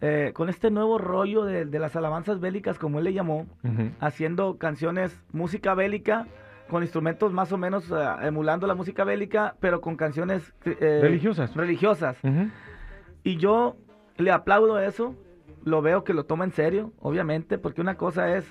eh, 0.00 0.32
con 0.34 0.48
este 0.50 0.70
nuevo 0.70 0.98
rollo 0.98 1.44
de, 1.44 1.64
de 1.64 1.78
las 1.78 1.96
alabanzas 1.96 2.38
bélicas, 2.40 2.78
como 2.78 2.98
él 2.98 3.04
le 3.04 3.12
llamó, 3.14 3.46
haciendo 4.00 4.58
canciones, 4.58 5.18
música 5.32 5.74
bélica, 5.74 6.26
con 6.68 6.82
instrumentos 6.82 7.32
más 7.32 7.52
o 7.52 7.56
menos 7.58 7.90
eh, 7.90 7.94
emulando 8.22 8.66
la 8.66 8.74
música 8.74 9.04
bélica, 9.04 9.56
pero 9.60 9.80
con 9.80 9.96
canciones 9.96 10.52
eh, 10.66 10.98
Religiosas. 11.02 11.54
religiosas. 11.56 12.18
Y 13.22 13.36
yo 13.36 13.76
le 14.18 14.30
aplaudo 14.30 14.78
eso, 14.78 15.14
lo 15.64 15.80
veo 15.80 16.04
que 16.04 16.12
lo 16.12 16.24
toma 16.24 16.44
en 16.44 16.52
serio, 16.52 16.92
obviamente, 17.00 17.56
porque 17.56 17.80
una 17.80 17.96
cosa 17.96 18.36
es, 18.36 18.44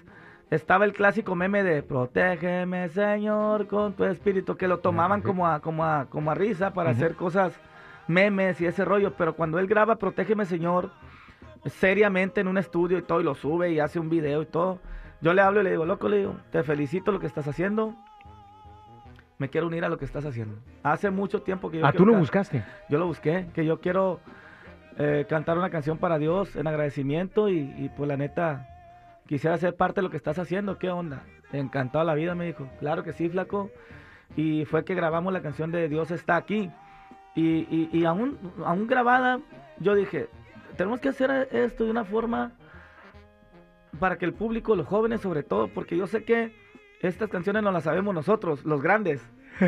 estaba 0.56 0.86
el 0.86 0.94
clásico 0.94 1.36
meme 1.36 1.64
de 1.64 1.84
protégeme 1.84 2.90
Señor 2.90 3.68
con 3.68 3.94
tu 3.94 4.04
espíritu, 4.06 4.56
que 4.56 4.68
lo 4.68 4.80
tomaban 4.80 5.22
como 5.22 5.48
a, 5.48 5.60
como 5.60 5.84
a, 5.86 6.06
como 6.10 6.32
a 6.32 6.36
risa 6.36 6.74
para 6.74 6.92
hacer 6.92 7.16
cosas, 7.16 7.54
memes 8.08 8.60
y 8.62 8.66
ese 8.66 8.86
rollo, 8.86 9.14
pero 9.18 9.36
cuando 9.36 9.60
él 9.60 9.68
graba 9.68 9.96
Protégeme 9.96 10.46
Señor, 10.46 10.92
seriamente 11.66 12.42
en 12.42 12.48
un 12.48 12.58
estudio 12.58 12.98
y 12.98 13.02
todo, 13.02 13.22
y 13.22 13.24
lo 13.24 13.36
sube 13.36 13.72
y 13.72 13.80
hace 13.80 14.00
un 14.00 14.10
video 14.10 14.42
y 14.42 14.46
todo, 14.46 14.80
yo 15.22 15.34
le 15.34 15.42
hablo 15.42 15.62
y 15.62 15.64
le 15.64 15.72
digo, 15.72 15.86
loco, 15.86 16.10
le 16.10 16.18
digo, 16.18 16.36
te 16.52 16.64
felicito 16.64 17.12
lo 17.12 17.20
que 17.20 17.28
estás 17.28 17.48
haciendo, 17.48 17.94
me 19.38 19.50
quiero 19.50 19.68
unir 19.68 19.84
a 19.86 19.90
lo 19.90 19.98
que 19.98 20.06
estás 20.06 20.26
haciendo. 20.26 20.56
Hace 20.84 21.10
mucho 21.10 21.42
tiempo 21.42 21.72
que 21.72 21.80
yo... 21.80 21.86
Ah, 21.86 21.92
tú 21.94 22.06
lo 22.06 22.14
ca- 22.14 22.20
buscaste. 22.20 22.64
Yo 22.90 23.00
lo 23.00 23.08
busqué, 23.08 23.48
que 23.54 23.66
yo 23.66 23.80
quiero 23.80 24.20
eh, 24.98 25.26
cantar 25.28 25.58
una 25.58 25.70
canción 25.70 25.98
para 25.98 26.18
Dios 26.18 26.56
en 26.56 26.68
agradecimiento 26.68 27.50
y, 27.50 27.60
y 27.78 27.90
pues 27.96 28.08
la 28.08 28.18
neta, 28.18 28.68
quisiera 29.34 29.58
ser 29.58 29.76
parte 29.76 29.96
de 29.96 30.04
lo 30.04 30.12
que 30.12 30.18
estás 30.18 30.38
haciendo, 30.38 30.78
¿qué 30.78 30.92
onda? 30.92 31.24
Encantado 31.52 32.06
la 32.06 32.14
vida, 32.14 32.36
me 32.36 32.46
dijo. 32.46 32.70
Claro 32.80 33.04
que 33.04 33.14
sí, 33.14 33.30
flaco. 33.30 33.72
Y 34.36 34.66
fue 34.66 34.86
que 34.86 34.94
grabamos 34.94 35.34
la 35.34 35.42
canción 35.42 35.72
de 35.72 35.90
Dios 35.90 36.12
está 36.12 36.36
aquí. 36.36 36.70
Y, 37.34 37.42
y, 37.42 37.90
y 37.92 38.06
aún, 38.06 38.38
aún 38.64 38.86
grabada, 38.86 39.40
yo 39.80 39.96
dije, 39.96 40.30
tenemos 40.78 41.00
que 41.00 41.10
hacer 41.10 41.50
esto 41.52 41.84
de 41.84 41.90
una 41.90 42.06
forma 42.06 42.52
para 44.00 44.20
que 44.20 44.26
el 44.26 44.34
público, 44.34 44.76
los 44.76 44.86
jóvenes 44.86 45.22
sobre 45.22 45.42
todo, 45.42 45.68
porque 45.68 45.98
yo 45.98 46.06
sé 46.06 46.24
que 46.24 46.56
estas 47.02 47.28
canciones 47.28 47.64
no 47.64 47.72
las 47.72 47.86
sabemos 47.86 48.14
nosotros, 48.14 48.64
los 48.64 48.84
grandes. 48.84 49.28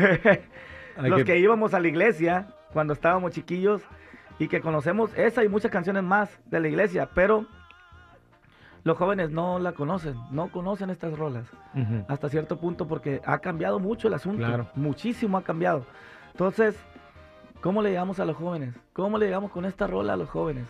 Los 1.02 1.24
que 1.24 1.38
íbamos 1.38 1.74
a 1.74 1.80
la 1.80 1.88
iglesia 1.88 2.54
cuando 2.72 2.94
estábamos 2.94 3.32
chiquillos 3.32 3.82
y 4.38 4.48
que 4.48 4.62
conocemos 4.62 5.12
esa 5.14 5.44
y 5.44 5.48
muchas 5.48 5.70
canciones 5.70 6.02
más 6.02 6.40
de 6.46 6.58
la 6.58 6.68
iglesia, 6.68 7.10
pero 7.14 7.46
los 8.86 8.96
jóvenes 8.96 9.30
no 9.30 9.58
la 9.58 9.72
conocen, 9.72 10.14
no 10.30 10.48
conocen 10.52 10.90
estas 10.90 11.18
rolas 11.18 11.44
Ujú. 11.74 12.04
hasta 12.08 12.28
cierto 12.28 12.58
punto 12.58 12.86
porque 12.86 13.20
ha 13.26 13.38
cambiado 13.40 13.80
mucho 13.80 14.06
el 14.08 14.14
asunto, 14.14 14.46
Claro. 14.46 14.68
muchísimo 14.76 15.36
ha 15.38 15.42
cambiado. 15.42 15.84
Entonces, 16.32 16.76
¿cómo 17.60 17.82
le 17.82 17.90
llegamos 17.90 18.20
a 18.20 18.24
los 18.24 18.36
jóvenes? 18.36 18.74
¿Cómo 18.92 19.18
le 19.18 19.26
llegamos 19.26 19.50
con 19.50 19.64
esta 19.64 19.86
rola 19.86 20.12
a 20.12 20.16
los 20.16 20.28
jóvenes? 20.30 20.66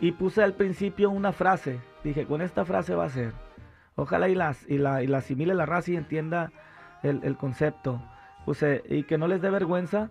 Y 0.00 0.12
puse 0.12 0.42
al 0.42 0.52
principio 0.52 1.10
una 1.10 1.32
frase, 1.32 1.80
dije, 2.04 2.24
con 2.26 2.40
esta 2.40 2.64
frase 2.64 2.94
va 2.94 3.04
a 3.06 3.10
ser. 3.10 3.32
Ojalá 3.96 4.28
y, 4.28 4.34
las, 4.34 4.68
y, 4.68 4.78
la, 4.78 5.02
y 5.02 5.06
la 5.06 5.18
asimile 5.18 5.54
la 5.54 5.66
raza 5.66 5.90
y 5.90 5.96
entienda 5.96 6.52
el, 7.02 7.20
el 7.24 7.36
concepto. 7.36 8.00
Puse, 8.44 8.82
y 8.88 9.02
que 9.04 9.18
no 9.18 9.26
les 9.26 9.40
dé 9.42 9.50
vergüenza, 9.50 10.10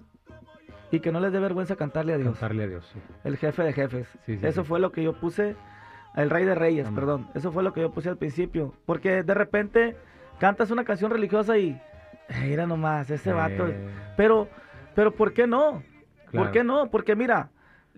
y 0.92 1.00
que 1.00 1.12
no 1.12 1.20
les 1.20 1.32
dé 1.32 1.40
vergüenza 1.40 1.76
cantarle 1.76 2.14
a 2.14 2.18
Dios, 2.18 2.32
Cantarle 2.32 2.64
a 2.64 2.68
Dios. 2.68 2.90
sí. 2.94 3.00
el 3.24 3.38
jefe 3.38 3.64
de 3.64 3.74
jefes. 3.74 4.08
Sí, 4.26 4.38
sí, 4.40 4.46
Eso 4.46 4.64
fue 4.66 4.80
lo 4.80 4.92
que 4.92 5.04
yo 5.04 5.14
puse, 5.14 5.56
el 6.16 6.30
rey 6.30 6.46
de 6.46 6.56
reyes, 6.56 6.88
Amén. 6.88 6.96
perdón. 6.96 7.28
Eso 7.36 7.52
fue 7.52 7.64
lo 7.64 7.74
que 7.74 7.82
yo 7.82 7.92
puse 7.92 8.10
al 8.10 8.18
principio. 8.18 8.74
Porque 8.86 9.24
de 9.24 9.34
repente 9.34 9.96
cantas 10.40 10.72
una 10.72 10.84
canción 10.84 11.12
religiosa 11.12 11.58
y, 11.58 11.70
"Eh, 12.30 12.44
mira 12.44 12.66
nomás, 12.68 13.10
ese 13.10 13.32
vato. 13.34 13.68
Eh, 13.68 13.76
Pero, 14.18 14.48
pero 14.96 15.12
¿por 15.14 15.34
qué 15.34 15.46
no? 15.48 15.84
Claro. 16.32 16.46
¿Por 16.48 16.52
qué 16.52 16.64
no? 16.64 16.90
Porque 16.90 17.16
mira, 17.16 17.50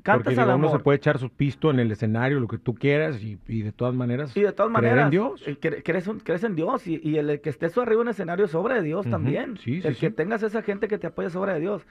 cantas 0.04 0.24
porque 0.26 0.30
al 0.40 0.48
digo, 0.48 0.56
uno 0.58 0.68
amor. 0.68 0.78
se 0.80 0.84
puede 0.84 0.98
echar 0.98 1.18
su 1.20 1.30
pisto 1.30 1.70
en 1.72 1.80
el 1.80 1.92
escenario, 1.92 2.40
lo 2.40 2.48
que 2.48 2.58
tú 2.58 2.76
quieras, 2.76 3.22
y, 3.22 3.40
y 3.48 3.62
de 3.62 3.72
todas 3.72 3.94
maneras. 3.96 4.36
Y 4.36 4.42
de 4.42 4.52
todas 4.52 4.72
creer 4.72 4.84
maneras, 4.96 5.06
en 5.06 5.12
Dios. 5.12 5.44
eh, 5.48 5.58
cre- 5.60 5.82
crees, 5.84 6.08
un- 6.08 6.20
crees 6.20 6.44
en 6.44 6.56
Dios 6.56 6.86
y, 6.88 7.00
y 7.04 7.18
el 7.18 7.40
que 7.42 7.50
estés 7.50 7.78
arriba 7.78 8.02
en 8.02 8.08
el 8.08 8.12
escenario 8.12 8.46
es 8.46 8.54
obra 8.56 8.76
de 8.76 8.82
Dios 8.84 9.02
Ujú, 9.06 9.12
también. 9.12 9.58
sí, 9.58 9.82
sí, 9.82 9.88
el 9.88 9.96
que 9.98 10.10
sí. 10.10 10.14
tengas 10.16 10.44
esa 10.44 10.62
gente 10.62 10.88
que 10.88 10.98
te 10.98 11.08
apoya 11.08 11.28
es 11.30 11.36
obra 11.36 11.54
de 11.56 11.60
Dios. 11.62 11.86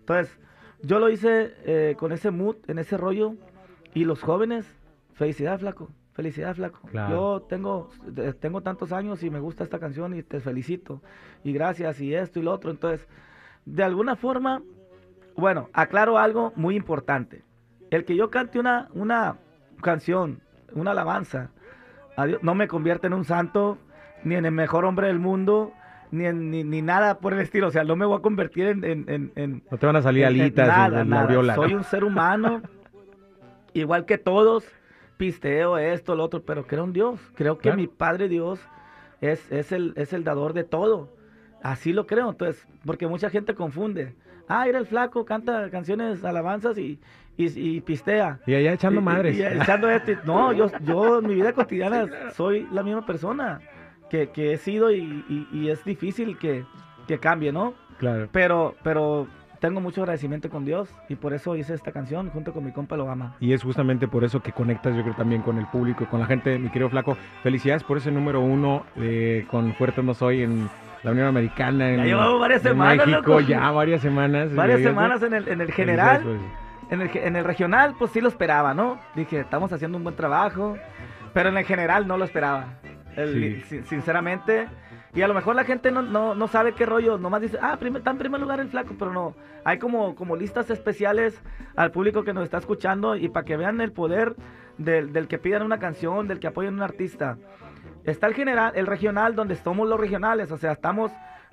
Entonces, 0.00 0.38
yo 0.82 0.98
lo 0.98 1.10
hice 1.10 1.54
eh, 1.64 1.94
con 1.98 2.12
ese 2.12 2.30
mood, 2.30 2.56
en 2.68 2.78
ese 2.78 2.96
rollo. 2.96 3.34
Y 3.92 4.04
los 4.04 4.22
jóvenes, 4.22 4.66
felicidad, 5.20 5.58
flaco. 5.58 5.90
Felicidad, 6.14 6.54
flaco. 6.54 6.80
Claro. 6.90 7.14
Yo 7.14 7.42
tengo, 7.48 7.90
tengo 8.40 8.62
tantos 8.62 8.90
años 8.90 9.22
y 9.22 9.28
me 9.30 9.38
gusta 9.38 9.64
esta 9.64 9.78
canción 9.78 10.14
y 10.16 10.22
te 10.22 10.40
felicito. 10.40 11.02
Y 11.44 11.52
gracias 11.52 12.00
y 12.00 12.14
esto 12.14 12.40
y 12.40 12.42
lo 12.42 12.52
otro. 12.52 12.70
Entonces, 12.70 13.06
de 13.66 13.82
alguna 13.84 14.16
forma, 14.16 14.62
bueno, 15.36 15.68
aclaro 15.72 16.18
algo 16.18 16.52
muy 16.56 16.74
importante. 16.74 17.42
El 17.90 18.04
que 18.06 18.16
yo 18.16 18.30
cante 18.30 18.58
una, 18.58 18.88
una 18.94 19.36
canción, 19.82 20.40
una 20.72 20.90
alabanza, 20.92 21.50
a 22.16 22.26
Dios, 22.26 22.42
no 22.42 22.54
me 22.54 22.66
convierte 22.66 23.06
en 23.06 23.12
un 23.14 23.24
santo, 23.24 23.78
ni 24.24 24.34
en 24.36 24.46
el 24.46 24.52
mejor 24.52 24.84
hombre 24.86 25.06
del 25.08 25.18
mundo, 25.18 25.72
ni, 26.10 26.24
en, 26.26 26.50
ni, 26.50 26.64
ni 26.64 26.82
nada 26.82 27.18
por 27.18 27.34
el 27.34 27.40
estilo. 27.40 27.68
O 27.68 27.70
sea, 27.70 27.84
no 27.84 27.94
me 27.94 28.04
voy 28.06 28.18
a 28.18 28.22
convertir 28.22 28.66
en... 28.66 28.84
en, 28.84 29.04
en- 29.08 29.32
en- 29.36 29.62
No 29.70 29.76
te 29.78 29.86
van 29.86 29.96
a 29.96 30.02
salir 30.02 30.24
en- 30.24 30.34
en 30.34 30.40
alitas 30.40 30.66
nada, 30.68 31.04
nada. 31.04 31.22
aureola, 31.22 31.54
Soy 31.54 31.72
¿no? 31.72 31.78
un 31.78 31.84
ser 31.84 32.04
humano, 32.04 32.62
igual 33.74 34.04
que 34.06 34.18
todos, 34.18 34.64
pisteo 35.20 35.76
esto, 35.76 36.16
lo 36.16 36.24
otro, 36.24 36.42
pero 36.42 36.66
creo 36.66 36.84
en 36.84 36.92
Dios. 36.94 37.20
Creo 37.34 37.56
que 37.58 37.64
Claro. 37.64 37.76
mi 37.76 37.86
Padre 37.86 38.28
Dios 38.28 38.58
es, 39.20 39.52
es, 39.52 39.70
el, 39.70 39.92
es 39.96 40.12
el 40.14 40.24
dador 40.24 40.54
de 40.54 40.64
todo. 40.64 41.10
Así 41.62 41.92
lo 41.92 42.06
creo, 42.06 42.30
entonces, 42.30 42.66
porque 42.86 43.06
mucha 43.06 43.28
gente 43.28 43.54
confunde. 43.54 44.14
Ah, 44.48 44.66
era 44.66 44.78
el 44.78 44.86
flaco, 44.86 45.26
canta 45.26 45.68
canciones, 45.70 46.24
alabanzas 46.24 46.78
y, 46.78 46.98
y, 47.36 47.46
y 47.76 47.80
pistea. 47.82 48.40
Y 48.46 48.54
allá 48.54 48.72
echando 48.72 48.98
Y- 49.00 49.02
y- 49.02 49.04
madres. 49.04 49.36
y 49.36 49.42
echando 49.44 49.90
esto. 49.90 50.12
y- 50.12 50.18
No, 50.24 50.52
yo, 50.58 50.66
yo 50.82 51.18
en 51.18 51.26
mi 51.26 51.34
vida 51.34 51.52
cotidiana 51.52 52.08
soy 52.32 52.66
la 52.72 52.82
misma 52.82 53.04
persona 53.04 53.60
que, 54.08 54.30
que 54.30 54.54
he 54.54 54.56
sido 54.56 54.90
y, 54.90 55.02
y- 55.28 55.48
y 55.52 55.68
es 55.68 55.84
difícil 55.84 56.38
que, 56.38 56.64
que 57.06 57.18
cambie, 57.18 57.52
¿no? 57.52 57.74
Claro. 57.98 58.28
Pero, 58.32 58.74
pero 58.82 59.26
tengo 59.60 59.80
mucho 59.80 60.00
agradecimiento 60.02 60.48
con 60.50 60.64
Dios 60.64 60.88
y 61.08 61.16
por 61.16 61.32
eso 61.34 61.54
hice 61.54 61.74
esta 61.74 61.92
canción 61.92 62.30
junto 62.30 62.52
con 62.52 62.64
mi 62.64 62.72
compa 62.72 62.96
Lo 62.96 63.10
Ama. 63.10 63.36
Y 63.40 63.52
es 63.52 63.62
justamente 63.62 64.08
por 64.08 64.24
eso 64.24 64.40
que 64.40 64.52
conectas, 64.52 64.96
yo 64.96 65.02
creo, 65.02 65.14
también 65.14 65.42
con 65.42 65.58
el 65.58 65.66
público, 65.66 66.06
con 66.06 66.20
la 66.20 66.26
gente, 66.26 66.58
mi 66.58 66.70
querido 66.70 66.88
Flaco. 66.90 67.16
Felicidades 67.42 67.84
por 67.84 67.98
ese 67.98 68.10
número 68.10 68.40
uno 68.40 68.84
eh, 68.96 69.46
con 69.50 69.74
Fuerte 69.74 70.02
No 70.02 70.14
Soy 70.14 70.42
en 70.42 70.68
la 71.02 71.10
Unión 71.12 71.26
Americana, 71.26 71.90
en, 71.90 71.96
Ya 71.98 72.04
llevamos 72.04 72.40
varias 72.40 72.64
en 72.64 72.72
semanas, 72.72 73.06
México, 73.06 73.28
loco. 73.28 73.40
ya 73.40 73.70
varias 73.70 74.00
semanas. 74.00 74.54
Varias 74.54 74.80
semanas 74.82 75.22
en 75.22 75.34
el, 75.34 75.48
en 75.48 75.60
el 75.60 75.72
general, 75.72 76.22
en 76.90 77.00
el, 77.02 77.10
en 77.14 77.36
el 77.36 77.44
regional, 77.44 77.94
pues 77.98 78.10
sí 78.12 78.20
lo 78.20 78.28
esperaba, 78.28 78.74
¿no? 78.74 78.98
Dije, 79.14 79.40
estamos 79.40 79.72
haciendo 79.72 79.96
un 79.98 80.04
buen 80.04 80.16
trabajo, 80.16 80.76
pero 81.32 81.48
en 81.50 81.56
el 81.58 81.64
general 81.64 82.06
no 82.06 82.16
lo 82.18 82.24
esperaba, 82.24 82.74
el- 83.16 83.62
Sí. 83.62 83.62
sin- 83.68 83.84
sinceramente. 83.86 84.66
Y 85.14 85.22
a 85.22 85.28
lo 85.28 85.34
mejor 85.34 85.56
la 85.56 85.64
gente 85.64 85.90
no, 85.90 86.02
no, 86.02 86.34
no 86.34 86.46
sabe 86.48 86.72
qué 86.72 86.86
rollo, 86.86 87.18
nomás 87.18 87.40
dice, 87.42 87.58
ah, 87.60 87.76
primer- 87.78 88.00
está 88.00 88.12
en 88.12 88.18
primer 88.18 88.40
lugar 88.40 88.60
el 88.60 88.68
flaco, 88.68 88.94
pero 88.98 89.12
no. 89.12 89.34
Hay 89.64 89.78
como, 89.78 90.14
como 90.14 90.36
listas 90.36 90.70
especiales 90.70 91.40
al 91.74 91.90
público 91.90 92.22
que 92.22 92.32
nos 92.32 92.44
está 92.44 92.58
escuchando 92.58 93.16
y 93.16 93.28
para 93.28 93.44
que 93.44 93.56
vean 93.56 93.80
el 93.80 93.92
poder 93.92 94.36
del, 94.78 95.12
del 95.12 95.26
que 95.26 95.38
pidan 95.38 95.62
una 95.62 95.78
canción, 95.78 96.28
del 96.28 96.38
que 96.38 96.46
apoyen 96.46 96.74
un 96.74 96.82
artista. 96.82 97.38
Está 98.04 98.28
el 98.28 98.34
general, 98.34 98.72
el 98.76 98.86
regional, 98.86 99.34
donde 99.34 99.56
somos 99.56 99.88
los 99.88 99.98
regionales, 99.98 100.52
o 100.52 100.56
sea, 100.56 100.72
estamos 100.72 101.10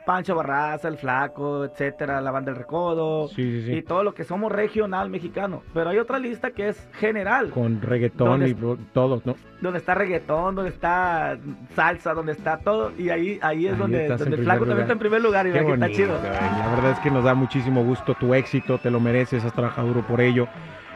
Pancho 0.07 0.33
Barraza, 0.35 0.87
el 0.87 0.97
Flaco, 0.97 1.65
etcétera, 1.65 2.21
la 2.21 2.31
banda 2.31 2.51
del 2.51 2.59
Recodo, 2.61 3.27
Sí, 3.27 3.43
sí, 3.43 3.65
sí. 3.65 3.73
y 3.73 3.81
todo 3.83 4.03
lo 4.03 4.13
que 4.13 4.23
somos 4.23 4.51
regional 4.51 5.09
mexicano. 5.09 5.61
Pero 5.73 5.89
hay 5.89 5.97
otra 5.99 6.17
lista 6.17 6.51
que 6.51 6.69
es 6.69 6.89
general, 6.93 7.49
Con 7.51 7.81
reggaetón 7.81 8.29
¿Dónde 8.29 8.47
y 8.47 8.51
es- 8.51 8.59
bo- 8.61 8.77
todo, 8.93 9.21
¿no? 9.25 9.35
donde 9.61 9.79
está 9.79 9.93
reggaetón, 9.95 10.55
donde 10.55 10.71
está 10.71 11.37
salsa, 11.75 12.13
donde 12.13 12.31
está 12.31 12.57
todo, 12.59 12.91
y 12.97 13.09
ahí, 13.09 13.37
ahí 13.41 13.67
es 13.67 13.73
Ahí 13.73 13.77
donde, 13.77 14.05
el 14.05 14.17
Flaco 14.17 14.35
lugar. 14.37 14.59
también 14.59 14.79
está 14.79 14.93
en 14.93 14.99
primer 14.99 15.21
lugar 15.21 15.45
y 15.45 15.51
Qué 15.51 15.59
está 15.59 15.89
chido. 15.91 16.13
La 16.23 16.69
verdad 16.75 16.91
es 16.91 16.99
que 16.99 17.11
nos 17.11 17.23
da 17.25 17.33
muchísimo 17.33 17.83
gusto 17.83 18.15
tu 18.15 18.33
éxito, 18.33 18.77
te 18.77 18.89
lo 18.89 18.99
mereces, 19.01 19.43
has 19.43 19.51
trabajado 19.53 19.89
duro 19.89 20.01
por 20.07 20.21
ello. 20.21 20.47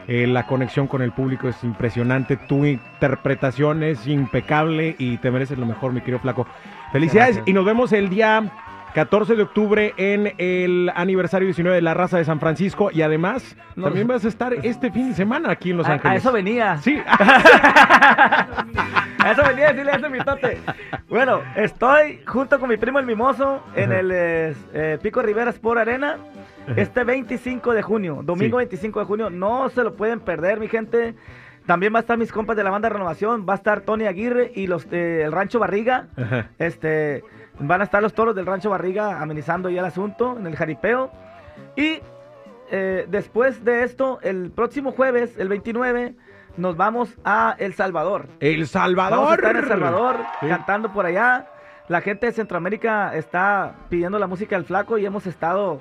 Eh, 0.08 0.26
la 0.26 0.46
conexión 0.46 0.88
con 0.88 1.00
el 1.02 1.12
público 1.12 1.48
es 1.48 1.62
impresionante, 1.62 2.36
tu 2.36 2.64
interpretación 2.64 3.82
es 3.82 4.06
impecable 4.06 4.96
y 4.98 5.18
te 5.18 5.30
mereces 5.30 5.58
lo 5.58 5.66
mejor, 5.66 5.92
mi 5.92 6.00
querido 6.00 6.18
Flaco. 6.18 6.46
Felicidades 6.92 7.36
Gracias. 7.36 7.48
y 7.48 7.52
nos 7.52 7.64
vemos 7.64 7.92
el 7.92 8.08
día 8.08 8.50
14 8.94 9.36
de 9.36 9.42
octubre 9.42 9.94
en 9.96 10.34
el 10.38 10.90
aniversario 10.94 11.46
19 11.46 11.76
de 11.76 11.82
la 11.82 11.94
raza 11.94 12.18
de 12.18 12.24
San 12.24 12.40
Francisco 12.40 12.90
y 12.92 13.02
además 13.02 13.56
también 13.80 14.06
vas 14.06 14.24
a 14.24 14.28
estar 14.28 14.52
este 14.52 14.90
fin 14.90 15.08
de 15.08 15.14
semana 15.14 15.50
aquí 15.50 15.70
en 15.70 15.78
Los 15.78 15.86
A, 15.86 15.94
Ángeles. 15.94 16.12
a 16.12 16.16
eso 16.16 16.32
venía. 16.32 16.76
Sí, 16.78 17.00
A 19.24 19.30
eso 19.30 19.42
venía 19.46 19.68
a 19.68 19.72
decirle 19.72 19.92
a 19.92 19.96
ese 19.96 20.08
mitote. 20.08 20.58
Bueno, 21.08 21.40
estoy 21.54 22.20
junto 22.26 22.58
con 22.58 22.68
mi 22.68 22.76
primo 22.76 22.98
el 22.98 23.06
Mimoso 23.06 23.62
en 23.76 23.92
el 23.92 24.10
eh, 24.12 24.54
eh, 24.74 24.98
Pico 25.00 25.22
Rivera 25.22 25.50
Sport 25.50 25.80
Arena 25.80 26.16
este 26.76 27.04
25 27.04 27.72
de 27.72 27.82
junio, 27.82 28.20
domingo 28.22 28.56
Sí. 28.58 28.64
25 28.64 29.00
de 29.00 29.06
junio. 29.06 29.30
No 29.30 29.68
se 29.70 29.84
lo 29.84 29.94
pueden 29.94 30.20
perder, 30.20 30.58
mi 30.60 30.68
gente. 30.68 31.14
También 31.66 31.94
va 31.94 31.98
a 31.98 32.00
estar 32.00 32.18
mis 32.18 32.32
compas 32.32 32.56
de 32.56 32.64
la 32.64 32.70
banda 32.70 32.88
Renovación, 32.88 33.46
va 33.48 33.52
a 33.52 33.56
estar 33.56 33.82
Tony 33.82 34.06
Aguirre 34.06 34.50
y 34.56 34.66
los 34.66 34.90
del 34.90 35.30
Rancho 35.30 35.60
Barriga. 35.60 36.08
Ajá. 36.16 36.48
Este, 36.58 37.22
van 37.58 37.80
a 37.80 37.84
estar 37.84 38.02
los 38.02 38.14
toros 38.14 38.34
del 38.34 38.46
Rancho 38.46 38.70
Barriga 38.70 39.20
amenizando 39.20 39.68
ya 39.70 39.80
el 39.80 39.86
asunto 39.86 40.36
en 40.38 40.46
el 40.46 40.56
jaripeo. 40.56 41.10
Y 41.76 42.00
eh, 42.70 43.06
después 43.08 43.64
de 43.64 43.84
esto, 43.84 44.18
el 44.22 44.50
próximo 44.50 44.92
jueves, 44.92 45.36
el 45.38 45.48
29, 45.48 46.14
nos 46.56 46.76
vamos 46.76 47.16
a 47.24 47.54
El 47.58 47.74
Salvador. 47.74 48.28
El 48.40 48.66
Salvador. 48.66 49.18
Vamos 49.18 49.32
a 49.32 49.34
estar 49.36 49.56
en 49.56 49.62
El 49.62 49.68
Salvador 49.68 50.16
Sí. 50.40 50.48
cantando 50.48 50.92
por 50.92 51.06
allá. 51.06 51.46
La 51.88 52.00
gente 52.00 52.26
de 52.26 52.32
Centroamérica 52.32 53.14
está 53.14 53.74
pidiendo 53.88 54.18
la 54.18 54.26
música 54.26 54.56
del 54.56 54.64
flaco 54.64 54.96
y 54.98 55.04
hemos 55.04 55.26
estado 55.26 55.80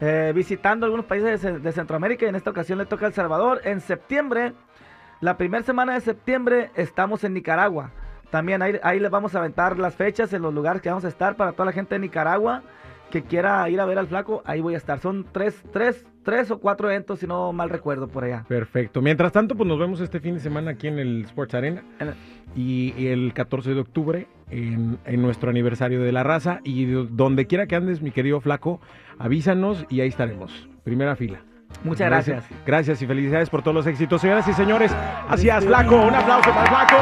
eh, 0.00 0.32
visitando 0.34 0.86
algunos 0.86 1.04
países 1.04 1.42
de, 1.42 1.58
de 1.58 1.72
Centroamérica 1.72 2.24
y 2.24 2.28
en 2.28 2.36
esta 2.36 2.50
ocasión 2.50 2.78
le 2.78 2.86
toca 2.86 3.06
El 3.06 3.12
Salvador. 3.12 3.60
En 3.64 3.80
septiembre, 3.80 4.54
la 5.20 5.36
primera 5.36 5.62
semana 5.64 5.92
de 5.94 6.00
septiembre, 6.00 6.70
estamos 6.76 7.24
en 7.24 7.34
Nicaragua. 7.34 7.90
También 8.30 8.62
ahí, 8.62 8.74
ahí 8.82 9.00
les 9.00 9.10
vamos 9.10 9.34
a 9.34 9.38
aventar 9.40 9.78
las 9.78 9.94
fechas 9.96 10.32
en 10.32 10.42
los 10.42 10.54
lugares 10.54 10.80
que 10.82 10.88
vamos 10.88 11.04
a 11.04 11.08
estar 11.08 11.36
para 11.36 11.52
toda 11.52 11.66
la 11.66 11.72
gente 11.72 11.94
de 11.94 11.98
Nicaragua. 12.00 12.62
que 13.10 13.22
quiera 13.22 13.68
ir 13.68 13.80
a 13.80 13.84
ver 13.86 13.98
al 13.98 14.06
flaco, 14.06 14.40
ahí 14.46 14.60
voy 14.60 14.74
a 14.74 14.76
estar. 14.76 15.00
Son 15.00 15.26
tres, 15.32 15.60
tres, 15.72 16.06
tres 16.22 16.48
o 16.52 16.60
cuatro 16.60 16.88
eventos, 16.88 17.18
si 17.18 17.26
no 17.26 17.52
mal 17.52 17.68
recuerdo, 17.68 18.06
por 18.06 18.22
allá. 18.22 18.44
Perfecto. 18.46 19.02
Mientras 19.02 19.32
tanto, 19.32 19.56
pues 19.56 19.68
nos 19.68 19.80
vemos 19.80 20.00
este 20.00 20.20
fin 20.20 20.34
de 20.34 20.40
semana 20.40 20.70
aquí 20.70 20.86
en 20.86 21.00
el 21.00 21.22
Sports 21.24 21.54
Arena 21.54 21.82
el- 21.98 22.14
y 22.54 22.94
y 22.96 23.08
el 23.08 23.32
14 23.34 23.74
de 23.74 23.80
octubre 23.80 24.28
en, 24.48 24.98
en 25.06 25.22
nuestro 25.22 25.50
aniversario 25.50 26.00
de 26.02 26.12
la 26.12 26.22
raza. 26.22 26.60
Y 26.62 26.84
do- 26.86 27.04
donde 27.06 27.48
quiera 27.48 27.66
que 27.66 27.74
andes, 27.74 28.00
mi 28.00 28.12
querido 28.12 28.40
flaco, 28.40 28.80
avísanos 29.18 29.84
y 29.88 30.02
ahí 30.02 30.08
estaremos. 30.08 30.68
Primera 30.84 31.16
fila. 31.16 31.40
Muchas 31.84 32.08
gracias. 32.08 32.44
gracias. 32.66 33.02
y 33.02 33.06
felicidades 33.06 33.48
por 33.48 33.62
todos 33.62 33.74
los 33.74 33.86
éxitos. 33.86 34.20
Señoras 34.20 34.46
y 34.48 34.52
señores, 34.52 34.92
hacia 35.28 35.60
Flaco. 35.60 35.96
Un 35.96 36.14
aplauso 36.14 36.50
para 36.50 36.66
Flaco. 36.66 36.96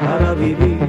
Para 0.00 0.34
vivir. 0.34 0.79